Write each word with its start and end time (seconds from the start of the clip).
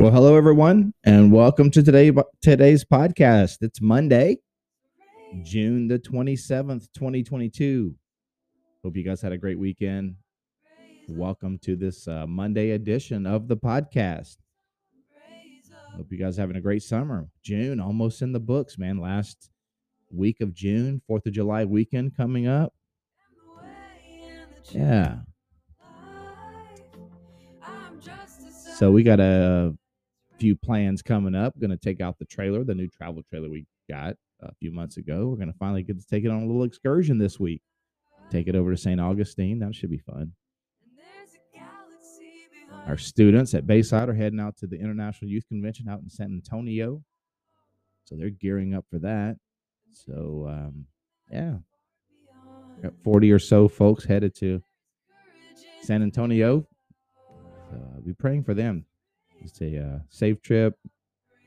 Well, 0.00 0.10
hello 0.10 0.34
everyone, 0.34 0.94
and 1.04 1.30
welcome 1.30 1.70
to 1.72 1.82
today 1.82 2.10
today's 2.40 2.86
podcast. 2.86 3.58
It's 3.60 3.82
Monday, 3.82 4.38
June 5.42 5.88
the 5.88 5.98
twenty 5.98 6.36
seventh, 6.36 6.90
twenty 6.94 7.22
twenty 7.22 7.50
two. 7.50 7.94
Hope 8.82 8.96
you 8.96 9.04
guys 9.04 9.20
had 9.20 9.32
a 9.32 9.36
great 9.36 9.58
weekend. 9.58 10.14
Welcome 11.06 11.58
to 11.64 11.76
this 11.76 12.08
uh, 12.08 12.26
Monday 12.26 12.70
edition 12.70 13.26
of 13.26 13.46
the 13.46 13.58
podcast. 13.58 14.38
Hope 15.94 16.10
you 16.10 16.16
guys 16.16 16.38
having 16.38 16.56
a 16.56 16.62
great 16.62 16.82
summer. 16.82 17.28
June 17.44 17.78
almost 17.78 18.22
in 18.22 18.32
the 18.32 18.40
books, 18.40 18.78
man. 18.78 19.02
Last 19.02 19.50
week 20.10 20.40
of 20.40 20.54
June, 20.54 21.02
Fourth 21.06 21.26
of 21.26 21.34
July 21.34 21.66
weekend 21.66 22.16
coming 22.16 22.46
up. 22.46 22.72
Yeah. 24.70 25.18
So 28.78 28.90
we 28.90 29.02
got 29.02 29.20
a 29.20 29.76
few 30.40 30.56
plans 30.56 31.02
coming 31.02 31.34
up. 31.34 31.58
Going 31.60 31.70
to 31.70 31.76
take 31.76 32.00
out 32.00 32.18
the 32.18 32.24
trailer, 32.24 32.64
the 32.64 32.74
new 32.74 32.88
travel 32.88 33.22
trailer 33.28 33.50
we 33.50 33.66
got 33.88 34.16
a 34.42 34.54
few 34.54 34.72
months 34.72 34.96
ago. 34.96 35.28
We're 35.28 35.36
going 35.36 35.52
to 35.52 35.58
finally 35.58 35.82
get 35.82 36.00
to 36.00 36.06
take 36.06 36.24
it 36.24 36.30
on 36.30 36.42
a 36.42 36.46
little 36.46 36.64
excursion 36.64 37.18
this 37.18 37.38
week. 37.38 37.62
Take 38.30 38.48
it 38.48 38.56
over 38.56 38.70
to 38.70 38.76
St. 38.76 39.00
Augustine. 39.00 39.58
That 39.58 39.74
should 39.74 39.90
be 39.90 39.98
fun. 39.98 40.32
Our 42.86 42.96
students 42.96 43.54
at 43.54 43.66
Bayside 43.66 44.08
are 44.08 44.14
heading 44.14 44.40
out 44.40 44.56
to 44.58 44.66
the 44.66 44.80
International 44.80 45.30
Youth 45.30 45.46
Convention 45.48 45.88
out 45.88 46.00
in 46.00 46.08
San 46.08 46.32
Antonio. 46.32 47.02
So 48.04 48.16
they're 48.16 48.30
gearing 48.30 48.74
up 48.74 48.86
for 48.90 48.98
that. 49.00 49.36
So, 49.92 50.46
um, 50.48 50.86
yeah. 51.30 51.56
Got 52.82 52.94
40 53.04 53.30
or 53.32 53.38
so 53.38 53.68
folks 53.68 54.04
headed 54.04 54.34
to 54.36 54.62
San 55.82 56.02
Antonio. 56.02 56.66
So, 57.70 57.76
uh, 57.76 58.00
be 58.00 58.14
praying 58.14 58.44
for 58.44 58.54
them. 58.54 58.86
It's 59.42 59.60
a 59.60 59.78
uh, 59.78 59.98
safe 60.08 60.42
trip, 60.42 60.76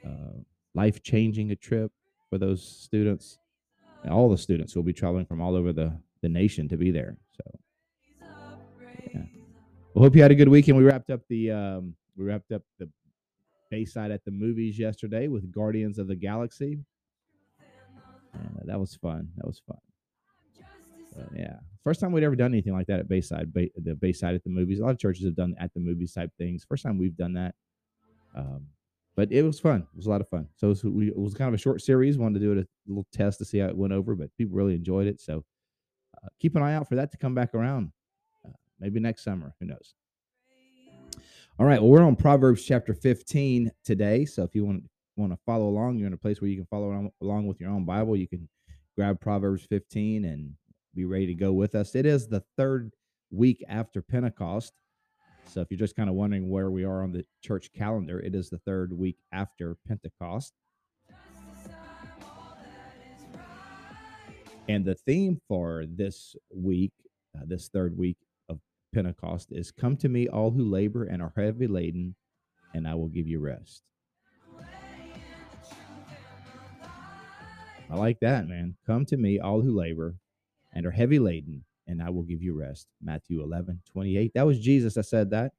uh, 0.05 0.39
life 0.73 1.01
changing 1.03 1.51
a 1.51 1.55
trip 1.55 1.91
for 2.29 2.37
those 2.37 2.63
students. 2.63 3.37
And 4.03 4.11
all 4.11 4.29
the 4.29 4.37
students 4.37 4.75
will 4.75 4.83
be 4.83 4.93
traveling 4.93 5.25
from 5.25 5.41
all 5.41 5.55
over 5.55 5.71
the, 5.71 5.97
the 6.21 6.29
nation 6.29 6.67
to 6.69 6.77
be 6.77 6.91
there. 6.91 7.15
So, 7.31 7.59
yeah. 9.13 9.21
Well, 9.93 10.03
hope 10.03 10.15
you 10.15 10.21
had 10.21 10.31
a 10.31 10.35
good 10.35 10.49
weekend. 10.49 10.77
We 10.77 10.83
wrapped 10.83 11.09
up 11.09 11.21
the 11.29 11.51
um, 11.51 11.95
we 12.17 12.25
wrapped 12.25 12.51
up 12.51 12.63
the 12.79 12.89
Bayside 13.71 14.11
at 14.11 14.23
the 14.25 14.31
movies 14.31 14.77
yesterday 14.77 15.27
with 15.27 15.51
Guardians 15.51 15.99
of 15.99 16.07
the 16.07 16.15
Galaxy. 16.15 16.79
That 18.65 18.79
was 18.79 18.95
fun. 18.95 19.29
That 19.37 19.45
was 19.45 19.61
fun. 19.67 19.77
yeah, 21.35 21.57
first 21.83 21.99
time 21.99 22.11
we'd 22.11 22.23
ever 22.23 22.35
done 22.35 22.53
anything 22.53 22.73
like 22.73 22.87
that 22.87 22.99
at 22.99 23.07
Bayside. 23.07 23.53
Bay, 23.53 23.71
the 23.75 23.95
Bayside 23.95 24.35
at 24.35 24.43
the 24.43 24.49
movies. 24.49 24.79
A 24.79 24.83
lot 24.83 24.91
of 24.91 24.99
churches 24.99 25.25
have 25.25 25.35
done 25.35 25.55
at 25.59 25.73
the 25.73 25.79
movies 25.79 26.13
type 26.13 26.31
things. 26.37 26.65
First 26.67 26.83
time 26.83 26.97
we've 26.97 27.17
done 27.17 27.33
that. 27.33 27.55
Um, 28.35 28.67
but 29.15 29.31
it 29.31 29.43
was 29.43 29.59
fun. 29.59 29.81
It 29.81 29.95
was 29.95 30.07
a 30.07 30.09
lot 30.09 30.21
of 30.21 30.29
fun. 30.29 30.47
So 30.55 30.67
it 30.67 30.69
was, 30.69 30.83
we, 30.83 31.07
it 31.09 31.17
was 31.17 31.35
kind 31.35 31.47
of 31.47 31.53
a 31.53 31.59
short 31.59 31.81
series. 31.81 32.17
Wanted 32.17 32.39
to 32.39 32.45
do 32.45 32.51
it 32.53 32.57
a 32.57 32.67
little 32.87 33.05
test 33.13 33.37
to 33.39 33.45
see 33.45 33.59
how 33.59 33.67
it 33.67 33.77
went 33.77 33.93
over, 33.93 34.15
but 34.15 34.35
people 34.37 34.55
really 34.57 34.75
enjoyed 34.75 35.07
it. 35.07 35.21
So 35.21 35.43
uh, 36.17 36.27
keep 36.39 36.55
an 36.55 36.63
eye 36.63 36.73
out 36.73 36.89
for 36.89 36.95
that 36.95 37.11
to 37.11 37.17
come 37.17 37.35
back 37.35 37.53
around. 37.53 37.91
Uh, 38.45 38.51
maybe 38.79 38.99
next 38.99 39.23
summer. 39.23 39.53
Who 39.59 39.67
knows? 39.67 39.93
All 41.59 41.67
right. 41.67 41.79
Well, 41.79 41.91
we're 41.91 42.01
on 42.01 42.15
Proverbs 42.15 42.65
chapter 42.65 42.95
15 42.95 43.71
today. 43.85 44.25
So 44.25 44.43
if 44.43 44.55
you 44.55 44.65
want 44.65 44.83
want 45.15 45.31
to 45.31 45.37
follow 45.45 45.67
along, 45.67 45.97
you're 45.97 46.07
in 46.07 46.13
a 46.13 46.17
place 46.17 46.41
where 46.41 46.49
you 46.49 46.57
can 46.57 46.65
follow 46.65 47.11
along 47.21 47.45
with 47.45 47.59
your 47.59 47.69
own 47.69 47.85
Bible. 47.85 48.15
You 48.15 48.27
can 48.27 48.49
grab 48.97 49.19
Proverbs 49.21 49.63
15 49.63 50.25
and 50.25 50.53
be 50.95 51.05
ready 51.05 51.27
to 51.27 51.35
go 51.35 51.53
with 51.53 51.75
us. 51.75 51.93
It 51.93 52.07
is 52.07 52.27
the 52.27 52.43
third 52.57 52.91
week 53.31 53.63
after 53.67 54.01
Pentecost. 54.01 54.73
So 55.47 55.61
if 55.61 55.69
you're 55.69 55.77
just 55.77 55.95
kind 55.95 56.09
of 56.09 56.15
wondering 56.15 56.49
where 56.49 56.71
we 56.71 56.83
are 56.83 57.03
on 57.03 57.11
the 57.11 57.25
church 57.41 57.71
calendar, 57.73 58.19
it 58.19 58.33
is 58.33 58.49
the 58.49 58.57
third 58.59 58.91
week 58.91 59.17
after 59.31 59.77
Pentecost. 59.87 60.53
And 64.69 64.85
the 64.85 64.95
theme 64.95 65.39
for 65.47 65.85
this 65.87 66.35
week, 66.53 66.93
uh, 67.37 67.43
this 67.45 67.67
third 67.67 67.97
week 67.97 68.17
of 68.49 68.59
Pentecost, 68.93 69.49
is 69.51 69.71
Come 69.71 69.97
to 69.97 70.09
me, 70.09 70.27
all 70.27 70.51
who 70.51 70.63
labor 70.63 71.03
and 71.03 71.21
are 71.21 71.33
heavy 71.35 71.67
laden, 71.67 72.15
and 72.73 72.87
I 72.87 72.95
will 72.95 73.09
give 73.09 73.27
you 73.27 73.39
rest. 73.39 73.83
I 77.89 77.95
like 77.95 78.19
that, 78.21 78.47
man. 78.47 78.75
Come 78.87 79.05
to 79.07 79.17
me, 79.17 79.39
all 79.39 79.61
who 79.61 79.77
labor 79.77 80.15
and 80.73 80.85
are 80.85 80.91
heavy 80.91 81.19
laden, 81.19 81.63
and 81.87 82.01
I 82.01 82.09
will 82.09 82.23
give 82.23 82.41
you 82.41 82.53
rest. 82.53 82.87
Matthew 83.01 83.41
11, 83.43 83.81
28. 83.91 84.31
That 84.33 84.45
was 84.45 84.59
Jesus 84.59 84.93
that 84.95 85.03
said 85.03 85.31
that. 85.31 85.51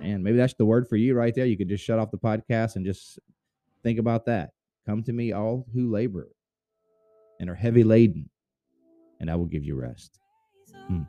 And 0.00 0.22
maybe 0.24 0.36
that's 0.36 0.54
the 0.54 0.64
word 0.64 0.88
for 0.88 0.96
you 0.96 1.14
right 1.14 1.34
there. 1.34 1.46
You 1.46 1.56
could 1.56 1.68
just 1.68 1.84
shut 1.84 1.98
off 1.98 2.10
the 2.10 2.18
podcast 2.18 2.76
and 2.76 2.84
just 2.84 3.18
think 3.82 3.98
about 3.98 4.26
that. 4.26 4.50
Come 4.86 5.02
to 5.04 5.12
me, 5.12 5.32
all 5.32 5.66
who 5.72 5.90
labor 5.90 6.28
and 7.38 7.48
are 7.48 7.54
heavy 7.54 7.84
laden, 7.84 8.28
and 9.20 9.30
I 9.30 9.36
will 9.36 9.46
give 9.46 9.64
you 9.64 9.74
rest. 9.74 10.18
Hmm. 10.86 11.02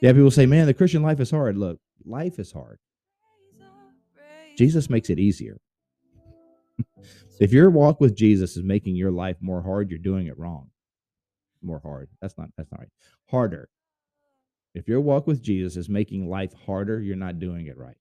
Yeah, 0.00 0.12
people 0.12 0.30
say, 0.30 0.46
man, 0.46 0.66
the 0.66 0.74
Christian 0.74 1.02
life 1.02 1.20
is 1.20 1.30
hard. 1.30 1.56
Look, 1.56 1.78
life 2.04 2.38
is 2.38 2.52
hard. 2.52 2.78
Jesus 4.56 4.88
makes 4.88 5.10
it 5.10 5.18
easier. 5.18 5.58
if 7.40 7.52
your 7.52 7.70
walk 7.70 8.00
with 8.00 8.14
Jesus 8.14 8.56
is 8.56 8.62
making 8.62 8.96
your 8.96 9.10
life 9.10 9.36
more 9.40 9.62
hard, 9.62 9.90
you're 9.90 9.98
doing 9.98 10.26
it 10.26 10.38
wrong. 10.38 10.70
More 11.64 11.80
hard. 11.82 12.08
That's 12.20 12.36
not 12.38 12.50
that's 12.56 12.70
not 12.70 12.80
right. 12.80 12.88
Harder. 13.30 13.68
If 14.74 14.88
your 14.88 15.00
walk 15.00 15.26
with 15.26 15.42
Jesus 15.42 15.76
is 15.76 15.88
making 15.88 16.28
life 16.28 16.52
harder, 16.66 17.00
you're 17.00 17.16
not 17.16 17.38
doing 17.38 17.66
it 17.66 17.78
right. 17.78 17.96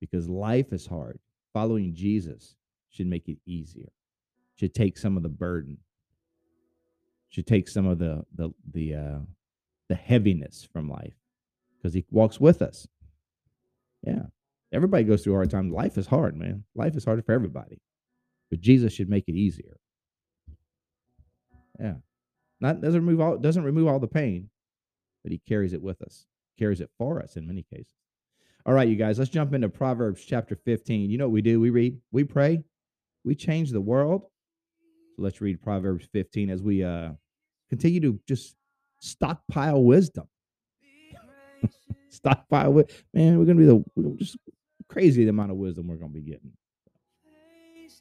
Because 0.00 0.28
life 0.28 0.72
is 0.72 0.86
hard. 0.86 1.18
Following 1.52 1.94
Jesus 1.94 2.56
should 2.90 3.06
make 3.06 3.28
it 3.28 3.38
easier. 3.46 3.90
Should 4.56 4.74
take 4.74 4.96
some 4.96 5.16
of 5.16 5.22
the 5.22 5.28
burden. 5.28 5.78
Should 7.28 7.46
take 7.46 7.68
some 7.68 7.86
of 7.86 7.98
the 7.98 8.24
the 8.34 8.50
the 8.72 8.94
uh 8.94 9.18
the 9.88 9.94
heaviness 9.94 10.68
from 10.72 10.88
life 10.88 11.14
because 11.76 11.94
he 11.94 12.04
walks 12.10 12.40
with 12.40 12.62
us. 12.62 12.86
Yeah. 14.02 14.24
Everybody 14.72 15.04
goes 15.04 15.22
through 15.22 15.34
a 15.34 15.36
hard 15.36 15.50
time. 15.50 15.70
Life 15.70 15.98
is 15.98 16.06
hard, 16.06 16.36
man. 16.36 16.64
Life 16.74 16.96
is 16.96 17.04
hard 17.04 17.24
for 17.24 17.32
everybody. 17.32 17.80
But 18.50 18.60
Jesus 18.60 18.92
should 18.92 19.08
make 19.08 19.28
it 19.28 19.34
easier. 19.34 19.76
Yeah. 21.78 21.94
Not 22.60 22.80
doesn't 22.80 23.04
remove 23.04 23.20
all 23.20 23.36
doesn't 23.36 23.64
remove 23.64 23.88
all 23.88 23.98
the 23.98 24.06
pain, 24.08 24.48
but 25.22 25.32
he 25.32 25.40
carries 25.46 25.72
it 25.72 25.82
with 25.82 26.00
us. 26.02 26.26
Carries 26.58 26.80
it 26.80 26.90
for 26.98 27.20
us 27.20 27.36
in 27.36 27.46
many 27.46 27.62
cases. 27.62 27.92
All 28.66 28.72
right, 28.72 28.88
you 28.88 28.96
guys, 28.96 29.18
let's 29.18 29.30
jump 29.30 29.52
into 29.52 29.68
Proverbs 29.68 30.24
chapter 30.24 30.56
15. 30.56 31.10
You 31.10 31.18
know 31.18 31.26
what 31.26 31.32
we 31.32 31.42
do? 31.42 31.60
We 31.60 31.68
read, 31.68 31.98
we 32.12 32.24
pray, 32.24 32.62
we 33.24 33.34
change 33.34 33.70
the 33.70 33.80
world. 33.80 34.22
So 35.16 35.22
let's 35.22 35.40
read 35.40 35.60
Proverbs 35.60 36.06
15 36.12 36.48
as 36.50 36.62
we 36.62 36.82
uh 36.82 37.10
continue 37.68 38.00
to 38.00 38.20
just 38.26 38.54
stockpile 39.00 39.82
wisdom. 39.82 40.26
stockpile 42.08 42.72
with 42.72 43.04
man, 43.12 43.38
we're 43.38 43.44
gonna 43.44 43.58
be 43.58 43.66
the 43.66 44.16
just 44.16 44.38
crazy 44.88 45.24
the 45.24 45.30
amount 45.30 45.50
of 45.50 45.56
wisdom 45.56 45.88
we're 45.88 45.96
gonna 45.96 46.12
be 46.12 46.22
getting. 46.22 46.52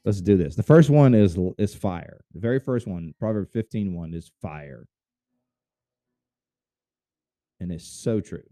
Let's 0.05 0.21
do 0.21 0.37
this. 0.37 0.55
The 0.55 0.63
first 0.63 0.89
one 0.89 1.13
is 1.13 1.37
is 1.57 1.73
fire. 1.73 2.21
The 2.33 2.39
very 2.39 2.59
first 2.59 2.87
one, 2.87 3.13
Proverbs 3.19 3.49
15 3.53 3.95
1 3.95 4.13
is 4.13 4.31
fire. 4.41 4.87
And 7.59 7.71
it's 7.71 7.87
so 7.87 8.19
true. 8.19 8.43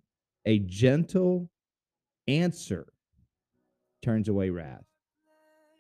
A 0.46 0.60
gentle 0.60 1.50
answer 2.28 2.94
turns 4.02 4.30
away 4.30 4.50
wrath, 4.50 4.86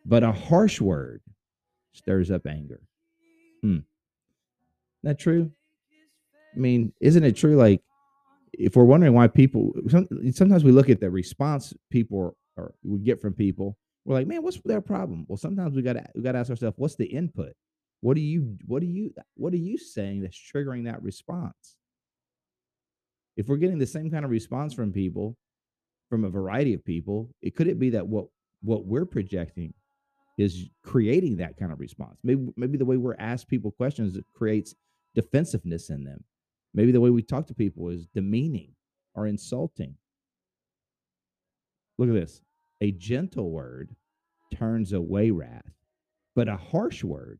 but 0.05 0.23
a 0.23 0.31
harsh 0.31 0.81
word 0.81 1.21
stirs 1.93 2.29
up 2.29 2.45
anger. 2.45 2.81
Hmm. 3.61 3.77
Isn't 3.77 3.85
that 5.03 5.19
true? 5.19 5.51
I 6.53 6.59
mean, 6.59 6.91
isn't 6.99 7.23
it 7.23 7.37
true? 7.37 7.55
Like, 7.55 7.81
if 8.53 8.75
we're 8.75 8.83
wondering 8.83 9.13
why 9.13 9.27
people, 9.27 9.71
sometimes 9.87 10.65
we 10.65 10.73
look 10.73 10.89
at 10.89 10.99
the 10.99 11.09
response 11.09 11.73
people 11.89 12.35
or 12.57 12.73
we 12.83 12.99
get 12.99 13.21
from 13.21 13.33
people, 13.33 13.77
we're 14.05 14.15
like, 14.15 14.27
man, 14.27 14.41
what's 14.41 14.59
their 14.65 14.81
problem? 14.81 15.25
Well, 15.27 15.37
sometimes 15.37 15.75
we 15.75 15.81
got 15.81 15.93
to 15.93 16.05
we 16.15 16.21
got 16.21 16.33
to 16.33 16.39
ask 16.39 16.49
ourselves, 16.49 16.77
what's 16.77 16.95
the 16.95 17.05
input? 17.05 17.53
What 18.01 18.17
are 18.17 18.21
you 18.21 18.57
what 18.65 18.81
are 18.81 18.87
you 18.87 19.13
what 19.35 19.53
are 19.53 19.57
you 19.57 19.77
saying 19.77 20.21
that's 20.21 20.37
triggering 20.37 20.85
that 20.85 21.03
response? 21.03 21.77
If 23.37 23.47
we're 23.47 23.57
getting 23.57 23.79
the 23.79 23.87
same 23.87 24.09
kind 24.09 24.25
of 24.25 24.31
response 24.31 24.73
from 24.73 24.91
people, 24.91 25.37
from 26.09 26.25
a 26.25 26.29
variety 26.29 26.73
of 26.73 26.83
people, 26.83 27.29
it 27.41 27.55
could 27.55 27.67
it 27.67 27.79
be 27.79 27.91
that 27.91 28.07
what 28.07 28.25
what 28.61 28.85
we're 28.85 29.05
projecting 29.05 29.73
is 30.37 30.65
creating 30.83 31.37
that 31.37 31.57
kind 31.57 31.71
of 31.71 31.79
response? 31.79 32.17
Maybe 32.23 32.47
maybe 32.57 32.77
the 32.77 32.85
way 32.85 32.97
we're 32.97 33.15
asked 33.19 33.47
people 33.47 33.71
questions 33.71 34.17
creates 34.33 34.73
defensiveness 35.13 35.89
in 35.89 36.03
them. 36.03 36.23
Maybe 36.73 36.91
the 36.91 37.01
way 37.01 37.11
we 37.11 37.21
talk 37.21 37.47
to 37.47 37.53
people 37.53 37.89
is 37.89 38.07
demeaning 38.15 38.73
or 39.13 39.27
insulting. 39.27 39.95
Look 41.97 42.09
at 42.09 42.15
this. 42.15 42.41
A 42.81 42.91
gentle 42.91 43.51
word 43.51 43.95
turns 44.53 44.91
away 44.91 45.31
wrath, 45.31 45.71
but 46.35 46.49
a 46.49 46.57
harsh 46.57 47.03
word 47.03 47.39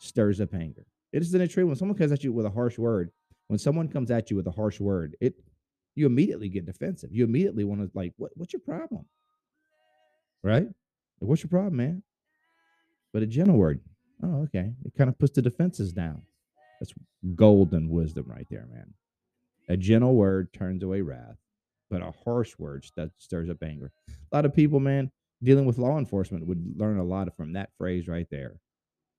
stirs 0.00 0.40
up 0.40 0.54
anger. 0.54 0.86
it 1.12 1.22
isn't 1.22 1.40
it 1.40 1.48
true? 1.48 1.66
When 1.66 1.76
someone 1.76 1.98
comes 1.98 2.12
at 2.12 2.24
you 2.24 2.32
with 2.32 2.46
a 2.46 2.50
harsh 2.50 2.78
word, 2.78 3.10
when 3.48 3.58
someone 3.58 3.88
comes 3.88 4.10
at 4.10 4.30
you 4.30 4.36
with 4.36 4.46
a 4.46 4.52
harsh 4.52 4.78
word, 4.78 5.16
it 5.20 5.34
you 5.94 6.06
immediately 6.06 6.48
get 6.48 6.64
defensive. 6.64 7.10
You 7.12 7.24
immediately 7.24 7.64
want 7.64 7.80
to 7.80 7.90
like, 7.92 8.12
what, 8.16 8.30
what's 8.36 8.52
your 8.52 8.60
problem? 8.60 9.04
Right? 10.44 10.68
What's 11.18 11.42
your 11.42 11.50
problem, 11.50 11.76
man? 11.76 12.02
But 13.12 13.24
a 13.24 13.26
gentle 13.26 13.56
word, 13.56 13.80
oh, 14.22 14.42
okay. 14.42 14.74
It 14.84 14.94
kind 14.96 15.10
of 15.10 15.18
puts 15.18 15.32
the 15.34 15.42
defenses 15.42 15.92
down. 15.92 16.22
That's 16.78 16.92
golden 17.34 17.88
wisdom 17.88 18.26
right 18.28 18.46
there, 18.48 18.68
man. 18.70 18.94
A 19.68 19.76
gentle 19.76 20.14
word 20.14 20.52
turns 20.52 20.84
away 20.84 21.00
wrath, 21.00 21.36
but 21.90 22.02
a 22.02 22.12
harsh 22.24 22.54
word 22.58 22.86
that 22.96 23.10
stirs 23.18 23.48
up 23.50 23.62
anger. 23.62 23.90
A 24.08 24.36
lot 24.36 24.44
of 24.44 24.54
people, 24.54 24.80
man, 24.80 25.10
dealing 25.42 25.66
with 25.66 25.78
law 25.78 25.98
enforcement 25.98 26.46
would 26.46 26.62
learn 26.76 26.98
a 26.98 27.04
lot 27.04 27.34
from 27.36 27.52
that 27.52 27.70
phrase 27.78 28.08
right 28.08 28.26
there. 28.30 28.60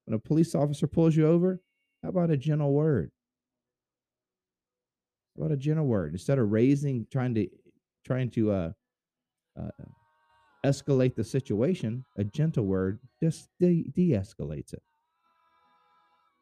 When 0.06 0.16
a 0.16 0.19
police 0.19 0.56
officer 0.56 0.88
pulls 0.88 1.16
you 1.16 1.27
over, 1.27 1.62
how 2.04 2.10
about 2.10 2.31
a 2.31 2.38
gentle 2.38 2.74
word? 2.74 3.12
How 5.38 5.45
about 5.45 5.54
a 5.54 5.57
gentle 5.57 5.86
word 5.86 6.13
instead 6.13 6.39
of 6.39 6.51
raising, 6.51 7.07
trying 7.12 7.36
to, 7.36 7.48
trying 8.06 8.30
to 8.31 8.51
uh, 8.51 8.71
uh, 9.60 9.86
escalate 10.66 11.16
the 11.16 11.24
situation? 11.24 12.04
A 12.18 12.24
gentle 12.24 12.66
word 12.66 13.00
just 13.21 13.50
de- 13.60 13.89
de-escalates 13.95 14.74
it. 14.74 14.81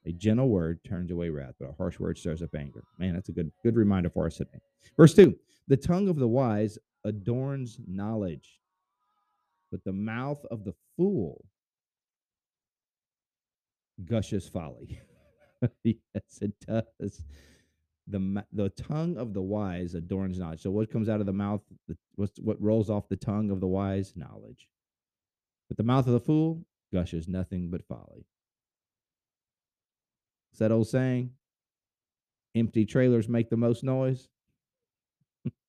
A 0.05 0.11
gentle 0.13 0.47
word 0.47 0.79
turns 0.87 1.11
away 1.11 1.29
wrath, 1.29 1.55
but 1.59 1.69
a 1.69 1.73
harsh 1.73 1.99
word 1.99 2.17
stirs 2.17 2.41
up 2.41 2.55
anger. 2.55 2.81
Man, 2.97 3.13
that's 3.13 3.27
a 3.27 3.33
good 3.33 3.51
good 3.61 3.75
reminder 3.75 4.09
for 4.09 4.25
us 4.25 4.37
today. 4.37 4.59
Verse 4.95 5.13
two: 5.13 5.37
The 5.67 5.77
tongue 5.77 6.07
of 6.07 6.17
the 6.17 6.27
wise 6.27 6.77
adorns 7.03 7.79
knowledge, 7.87 8.59
but 9.71 9.83
the 9.83 9.93
mouth 9.93 10.45
of 10.49 10.63
the 10.63 10.73
fool 10.95 11.45
gushes 14.05 14.47
folly. 14.47 15.01
yes, 15.83 16.39
it 16.41 16.53
does. 16.65 17.23
The 18.07 18.45
the 18.53 18.69
tongue 18.69 19.17
of 19.17 19.33
the 19.33 19.41
wise 19.41 19.93
adorns 19.93 20.39
knowledge. 20.39 20.61
So 20.61 20.71
what 20.71 20.91
comes 20.91 21.09
out 21.09 21.19
of 21.19 21.25
the 21.25 21.33
mouth? 21.33 21.61
The, 21.87 21.97
what's 22.15 22.39
what 22.39 22.61
rolls 22.61 22.89
off 22.89 23.09
the 23.09 23.17
tongue 23.17 23.51
of 23.51 23.59
the 23.59 23.67
wise? 23.67 24.13
Knowledge. 24.15 24.69
But 25.67 25.75
the 25.75 25.83
mouth 25.83 26.07
of 26.07 26.13
the 26.13 26.19
fool 26.21 26.65
gushes 26.93 27.27
nothing 27.27 27.69
but 27.69 27.85
folly. 27.85 28.25
Is 30.53 30.59
that 30.59 30.71
old 30.71 30.87
saying? 30.87 31.31
Empty 32.55 32.85
trailers 32.85 33.27
make 33.27 33.49
the 33.49 33.57
most 33.57 33.83
noise. 33.83 34.29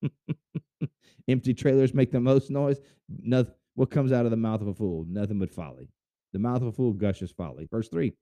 Empty 1.29 1.55
trailers 1.55 1.95
make 1.95 2.11
the 2.11 2.21
most 2.21 2.51
noise. 2.51 2.79
Nothing, 3.09 3.55
what 3.75 3.91
comes 3.91 4.13
out 4.13 4.25
of 4.25 4.31
the 4.31 4.37
mouth 4.37 4.61
of 4.61 4.69
a 4.69 4.75
fool? 4.75 5.05
Nothing 5.09 5.39
but 5.39 5.51
folly. 5.51 5.89
The 6.33 6.39
mouth 6.39 6.63
of 6.63 6.69
a 6.69 6.73
fool 6.73 6.93
gushes 6.93 7.31
folly. 7.31 7.69
Verse 7.71 7.89
3 7.89 8.13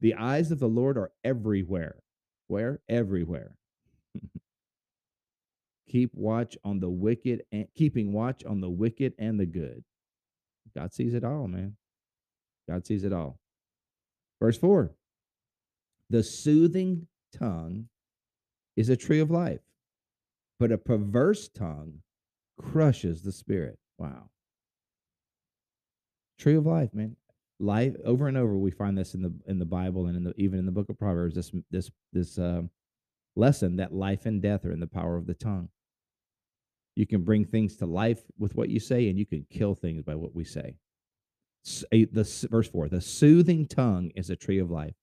The 0.00 0.14
eyes 0.14 0.50
of 0.50 0.60
the 0.60 0.68
Lord 0.68 0.96
are 0.96 1.10
everywhere. 1.24 1.96
Where? 2.46 2.80
Everywhere. 2.88 3.56
Keep 5.88 6.14
watch 6.14 6.56
on 6.64 6.80
the 6.80 6.90
wicked 6.90 7.42
and 7.52 7.66
keeping 7.76 8.12
watch 8.12 8.44
on 8.44 8.60
the 8.60 8.70
wicked 8.70 9.14
and 9.18 9.38
the 9.38 9.46
good. 9.46 9.84
God 10.76 10.92
sees 10.92 11.14
it 11.14 11.24
all, 11.24 11.46
man. 11.46 11.76
God 12.68 12.86
sees 12.86 13.04
it 13.04 13.12
all. 13.12 13.38
Verse 14.40 14.58
4 14.58 14.92
The 16.10 16.22
soothing 16.22 17.06
tongue 17.36 17.88
is 18.76 18.88
a 18.88 18.96
tree 18.96 19.20
of 19.20 19.30
life, 19.30 19.60
but 20.58 20.72
a 20.72 20.78
perverse 20.78 21.48
tongue 21.48 22.00
crushes 22.58 23.22
the 23.22 23.32
spirit. 23.32 23.78
Wow. 23.98 24.30
Tree 26.38 26.54
of 26.56 26.66
life, 26.66 26.92
man. 26.94 27.16
Life 27.60 27.94
over 28.04 28.26
and 28.28 28.36
over 28.36 28.56
we 28.56 28.70
find 28.70 28.98
this 28.98 29.14
in 29.14 29.22
the 29.22 29.32
in 29.46 29.58
the 29.58 29.64
Bible 29.64 30.06
and 30.06 30.16
in 30.16 30.24
the 30.24 30.34
even 30.36 30.58
in 30.58 30.66
the 30.66 30.72
book 30.72 30.88
of 30.88 30.98
Proverbs 30.98 31.36
this 31.36 31.52
this 31.70 31.90
this 32.12 32.36
uh, 32.36 32.62
lesson 33.36 33.76
that 33.76 33.92
life 33.92 34.26
and 34.26 34.42
death 34.42 34.64
are 34.64 34.72
in 34.72 34.80
the 34.80 34.86
power 34.86 35.16
of 35.16 35.26
the 35.26 35.34
tongue. 35.34 35.68
You 36.96 37.06
can 37.06 37.22
bring 37.22 37.44
things 37.44 37.76
to 37.76 37.86
life 37.86 38.22
with 38.38 38.54
what 38.54 38.68
you 38.68 38.80
say 38.80 39.08
and 39.08 39.18
you 39.18 39.26
can 39.26 39.46
kill 39.50 39.74
things 39.74 40.02
by 40.02 40.14
what 40.14 40.34
we 40.34 40.44
say. 40.44 40.76
The 41.90 42.46
verse 42.50 42.68
4, 42.68 42.88
the 42.88 43.00
soothing 43.00 43.66
tongue 43.66 44.10
is 44.14 44.30
a 44.30 44.36
tree 44.36 44.58
of 44.58 44.70
life. 44.70 44.94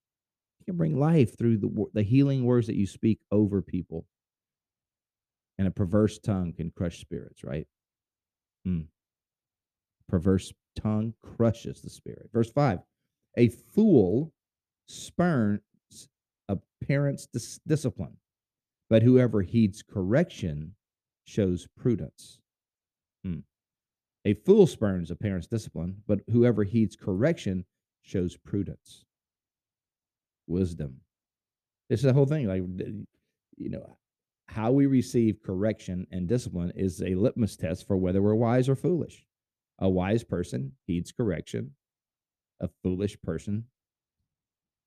You 0.59 0.65
can 0.65 0.77
bring 0.77 0.99
life 0.99 1.37
through 1.37 1.57
the 1.57 1.85
the 1.93 2.03
healing 2.03 2.45
words 2.45 2.67
that 2.67 2.75
you 2.75 2.85
speak 2.85 3.19
over 3.31 3.61
people. 3.61 4.05
And 5.57 5.67
a 5.67 5.71
perverse 5.71 6.17
tongue 6.17 6.53
can 6.53 6.71
crush 6.71 6.99
spirits, 6.99 7.43
right? 7.43 7.67
Mm. 8.67 8.87
Perverse 10.07 10.53
tongue 10.75 11.13
crushes 11.21 11.81
the 11.81 11.89
spirit. 11.89 12.29
Verse 12.33 12.51
5 12.51 12.79
A 13.37 13.49
fool 13.49 14.33
spurns 14.87 15.61
a 16.49 16.57
parent's 16.83 17.27
dis- 17.27 17.59
discipline, 17.65 18.17
but 18.89 19.03
whoever 19.03 19.41
heeds 19.41 19.81
correction 19.81 20.75
shows 21.23 21.67
prudence. 21.77 22.39
Hmm. 23.23 23.39
A 24.25 24.33
fool 24.33 24.67
spurns 24.67 25.09
a 25.11 25.15
parent's 25.15 25.47
discipline, 25.47 26.03
but 26.07 26.19
whoever 26.29 26.63
heeds 26.63 26.95
correction 26.95 27.65
shows 28.01 28.37
prudence. 28.37 29.05
Wisdom. 30.47 31.01
It's 31.89 32.01
the 32.01 32.13
whole 32.13 32.25
thing. 32.25 32.47
Like, 32.47 32.63
you 33.57 33.69
know, 33.69 33.97
how 34.53 34.71
we 34.71 34.85
receive 34.85 35.41
correction 35.43 36.05
and 36.11 36.27
discipline 36.27 36.71
is 36.75 37.01
a 37.01 37.15
litmus 37.15 37.55
test 37.55 37.87
for 37.87 37.95
whether 37.95 38.21
we're 38.21 38.35
wise 38.35 38.67
or 38.67 38.75
foolish. 38.75 39.25
A 39.79 39.89
wise 39.89 40.23
person 40.23 40.73
heeds 40.85 41.11
correction, 41.11 41.71
a 42.59 42.69
foolish 42.83 43.19
person 43.21 43.65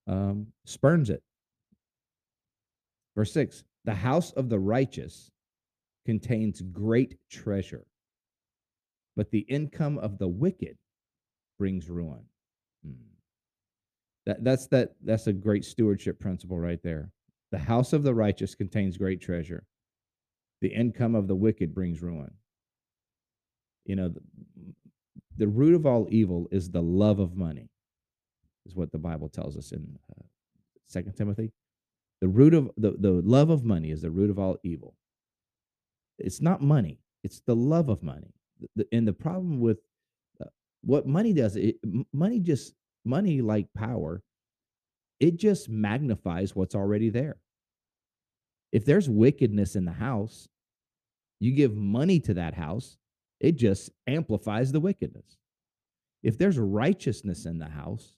um, 0.06 0.49
spurns 0.64 1.11
it. 1.11 1.22
Verse 3.16 3.32
6 3.32 3.65
The 3.84 3.94
house 3.94 4.32
of 4.32 4.48
the 4.48 4.58
righteous 4.58 5.31
contains 6.05 6.60
great 6.60 7.17
treasure, 7.31 7.86
but 9.17 9.31
the 9.31 9.46
income 9.48 9.98
of 9.98 10.19
the 10.19 10.29
wicked 10.29 10.77
brings 11.58 11.89
ruin. 11.89 12.24
Hmm. 12.84 12.93
That, 14.27 14.44
that's 14.44 14.67
that 14.69 14.94
that's 15.03 15.27
a 15.27 15.32
great 15.32 15.65
stewardship 15.65 16.20
principle 16.20 16.58
right 16.58 16.82
there. 16.82 17.10
The 17.51 17.58
house 17.58 17.93
of 17.93 18.03
the 18.03 18.15
righteous 18.15 18.55
contains 18.55 18.96
great 18.96 19.20
treasure. 19.20 19.65
The 20.60 20.69
income 20.69 21.15
of 21.15 21.29
the 21.29 21.34
wicked 21.34 21.74
brings 21.74 22.03
ruin. 22.03 22.32
You 23.84 23.96
know, 23.96 24.08
the, 24.08 24.20
the 25.36 25.48
root 25.48 25.74
of 25.74 25.86
all 25.86 26.06
evil 26.10 26.48
is 26.51 26.70
the 26.70 26.82
love 26.82 27.19
of 27.19 27.36
money, 27.36 27.69
is 28.67 28.74
what 28.74 28.93
the 28.93 28.98
Bible 28.98 29.29
tells 29.29 29.56
us 29.56 29.72
in 29.72 29.98
uh, 30.10 30.22
Second 30.89 31.15
Timothy. 31.17 31.53
The 32.20 32.29
root 32.29 32.55
of 32.55 32.70
the, 32.77 32.93
the 32.98 33.20
love 33.24 33.51
of 33.51 33.65
money 33.65 33.91
is 33.91 34.01
the 34.01 34.10
root 34.10 34.31
of 34.31 34.39
all 34.39 34.56
evil. 34.63 34.94
It's 36.19 36.41
not 36.41 36.63
money; 36.63 37.01
it's 37.22 37.41
the 37.41 37.56
love 37.56 37.89
of 37.89 38.03
money. 38.03 38.32
The, 38.77 38.86
and 38.93 39.06
the 39.06 39.13
problem 39.13 39.60
with 39.60 39.79
uh, 40.41 40.46
what 40.82 41.06
money 41.06 41.32
does, 41.32 41.56
it, 41.56 41.77
money 42.13 42.41
just 42.41 42.74
money 43.05 43.43
like 43.43 43.67
power, 43.77 44.22
it 45.21 45.37
just 45.37 45.69
magnifies 45.69 46.55
what's 46.55 46.75
already 46.75 47.11
there. 47.11 47.37
If 48.73 48.85
there's 48.85 49.09
wickedness 49.09 49.77
in 49.77 49.85
the 49.85 49.93
house, 49.93 50.49
you 51.41 51.53
give 51.53 51.75
money 51.75 52.21
to 52.21 52.35
that 52.35 52.55
house, 52.55 52.97
it 53.41 53.53
just 53.56 53.91
amplifies 54.06 54.73
the 54.73 54.81
wickedness. 54.81 55.39
If 56.23 56.39
there's 56.39 56.59
righteousness 56.59 57.47
in 57.47 57.59
the 57.59 57.69
house 57.69 58.17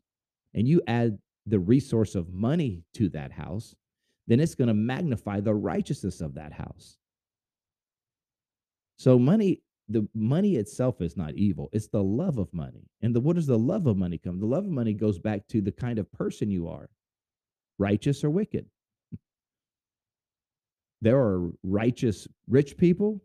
and 0.54 0.68
you 0.68 0.80
add 0.86 1.18
the 1.44 1.58
resource 1.58 2.14
of 2.14 2.32
money 2.32 2.84
to 2.94 3.08
that 3.10 3.32
house, 3.32 3.74
then 4.26 4.40
it's 4.40 4.54
going 4.54 4.68
to 4.68 4.74
magnify 4.74 5.40
the 5.40 5.54
righteousness 5.54 6.20
of 6.20 6.34
that 6.34 6.52
house. 6.52 6.96
So 8.96 9.18
money, 9.18 9.60
the 9.88 10.08
money 10.14 10.56
itself 10.56 11.00
is 11.00 11.16
not 11.16 11.34
evil. 11.34 11.68
It's 11.72 11.88
the 11.88 12.02
love 12.02 12.38
of 12.38 12.52
money. 12.52 12.88
And 13.02 13.14
the 13.14 13.20
what 13.20 13.36
does 13.36 13.46
the 13.46 13.58
love 13.58 13.86
of 13.86 13.96
money 13.96 14.18
come? 14.18 14.40
The 14.40 14.46
love 14.46 14.64
of 14.64 14.70
money 14.70 14.92
goes 14.92 15.18
back 15.18 15.46
to 15.48 15.60
the 15.60 15.72
kind 15.72 15.98
of 15.98 16.10
person 16.12 16.50
you 16.50 16.68
are, 16.68 16.88
righteous 17.78 18.24
or 18.24 18.30
wicked. 18.30 18.66
There 21.02 21.18
are 21.18 21.50
righteous 21.62 22.26
rich 22.48 22.76
people, 22.76 23.22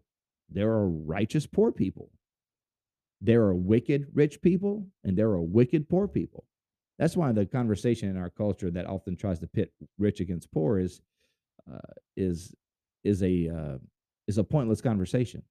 there 0.50 0.72
are 0.72 0.89
righteous 0.89 1.48
poor 1.48 1.72
people. 1.72 2.12
There 3.22 3.44
are 3.44 3.56
wicked 3.56 4.08
rich 4.13 4.41
people, 4.41 4.88
and 5.03 5.15
there 5.18 5.30
are 5.30 5.41
wicked 5.41 5.88
poor 5.88 6.08
people. 6.08 6.46
That's 6.98 7.15
why 7.15 7.32
the 7.32 7.46
conversation 7.46 8.10
in 8.10 8.18
our 8.18 8.30
culture 8.30 8.70
that 8.72 8.86
often 8.88 9.15
tries 9.15 9.39
to 9.39 9.48
pit 9.48 9.72
rich 9.98 10.20
against 10.20 10.51
poor 10.51 10.80
is 10.80 11.01
uh, 11.72 11.80
is 12.18 12.53
is 13.03 13.24
a 13.24 13.50
uh, 13.50 13.77
is 14.27 14.38
a 14.38 14.44
pointless 14.44 14.82
conversation. 14.82 15.44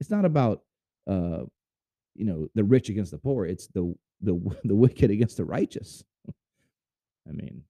It's 0.00 0.10
not 0.10 0.24
about 0.24 0.62
uh, 1.06 1.44
you 2.14 2.24
know 2.24 2.48
the 2.54 2.64
rich 2.64 2.88
against 2.88 3.10
the 3.10 3.18
poor. 3.18 3.46
It's 3.46 3.68
the 3.68 3.94
the 4.20 4.40
the 4.64 4.74
wicked 4.74 5.10
against 5.10 5.36
the 5.36 5.44
righteous. 5.44 6.04
I 7.28 7.32
mean, 7.32 7.62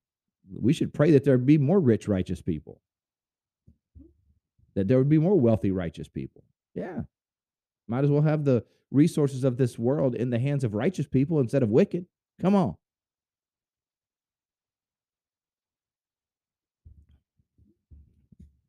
we 0.53 0.73
should 0.73 0.95
pray 0.95 1.11
that 1.13 1.25
there 1.25 1.39
be 1.39 1.59
more 1.59 1.81
rich 1.81 2.09
righteous 2.09 2.41
people. 2.41 2.81
That 4.75 4.89
there 4.89 4.99
would 4.99 5.09
be 5.09 5.19
more 5.19 5.39
wealthy 5.39 5.73
righteous 5.73 6.09
people. 6.09 6.45
Yeah. 6.75 7.03
Might 7.89 8.05
as 8.05 8.11
well 8.11 8.23
have 8.23 8.45
the 8.45 8.65
resources 8.93 9.43
of 9.43 9.57
this 9.57 9.79
world 9.79 10.15
in 10.15 10.31
the 10.31 10.39
hands 10.39 10.63
of 10.63 10.75
righteous 10.75 11.09
people 11.09 11.41
instead 11.41 11.63
of 11.63 11.69
wicked. 11.69 12.07
Come 12.41 12.55
on. 12.55 12.77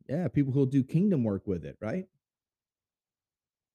Yeah, 0.10 0.28
people 0.28 0.52
who'll 0.52 0.66
do 0.66 0.84
kingdom 0.84 1.24
work 1.24 1.48
with 1.48 1.64
it, 1.64 1.78
right? 1.80 2.08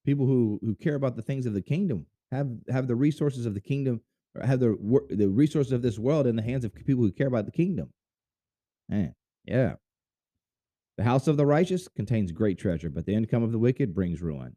People 0.07 0.25
who 0.25 0.57
who 0.63 0.73
care 0.73 0.95
about 0.95 1.17
the 1.17 1.21
things 1.21 1.45
of 1.45 1.53
the 1.53 1.61
kingdom 1.61 2.05
have 2.31 2.49
have 2.69 2.87
the 2.87 2.95
resources 2.95 3.45
of 3.45 3.53
the 3.53 3.59
kingdom 3.59 3.99
or 4.33 4.47
have 4.47 4.61
the 4.61 4.77
the 5.09 5.27
resources 5.27 5.73
of 5.73 5.81
this 5.81 5.99
world 5.99 6.25
in 6.25 6.37
the 6.37 6.41
hands 6.41 6.63
of 6.63 6.73
people 6.73 7.03
who 7.03 7.11
care 7.11 7.27
about 7.27 7.45
the 7.45 7.51
kingdom. 7.51 7.91
Man, 8.87 9.13
yeah. 9.43 9.73
The 10.97 11.03
house 11.03 11.27
of 11.27 11.35
the 11.35 11.45
righteous 11.45 11.89
contains 11.89 12.31
great 12.31 12.57
treasure, 12.57 12.89
but 12.89 13.05
the 13.05 13.13
income 13.13 13.43
of 13.43 13.51
the 13.51 13.59
wicked 13.59 13.93
brings 13.93 14.21
ruin. 14.21 14.55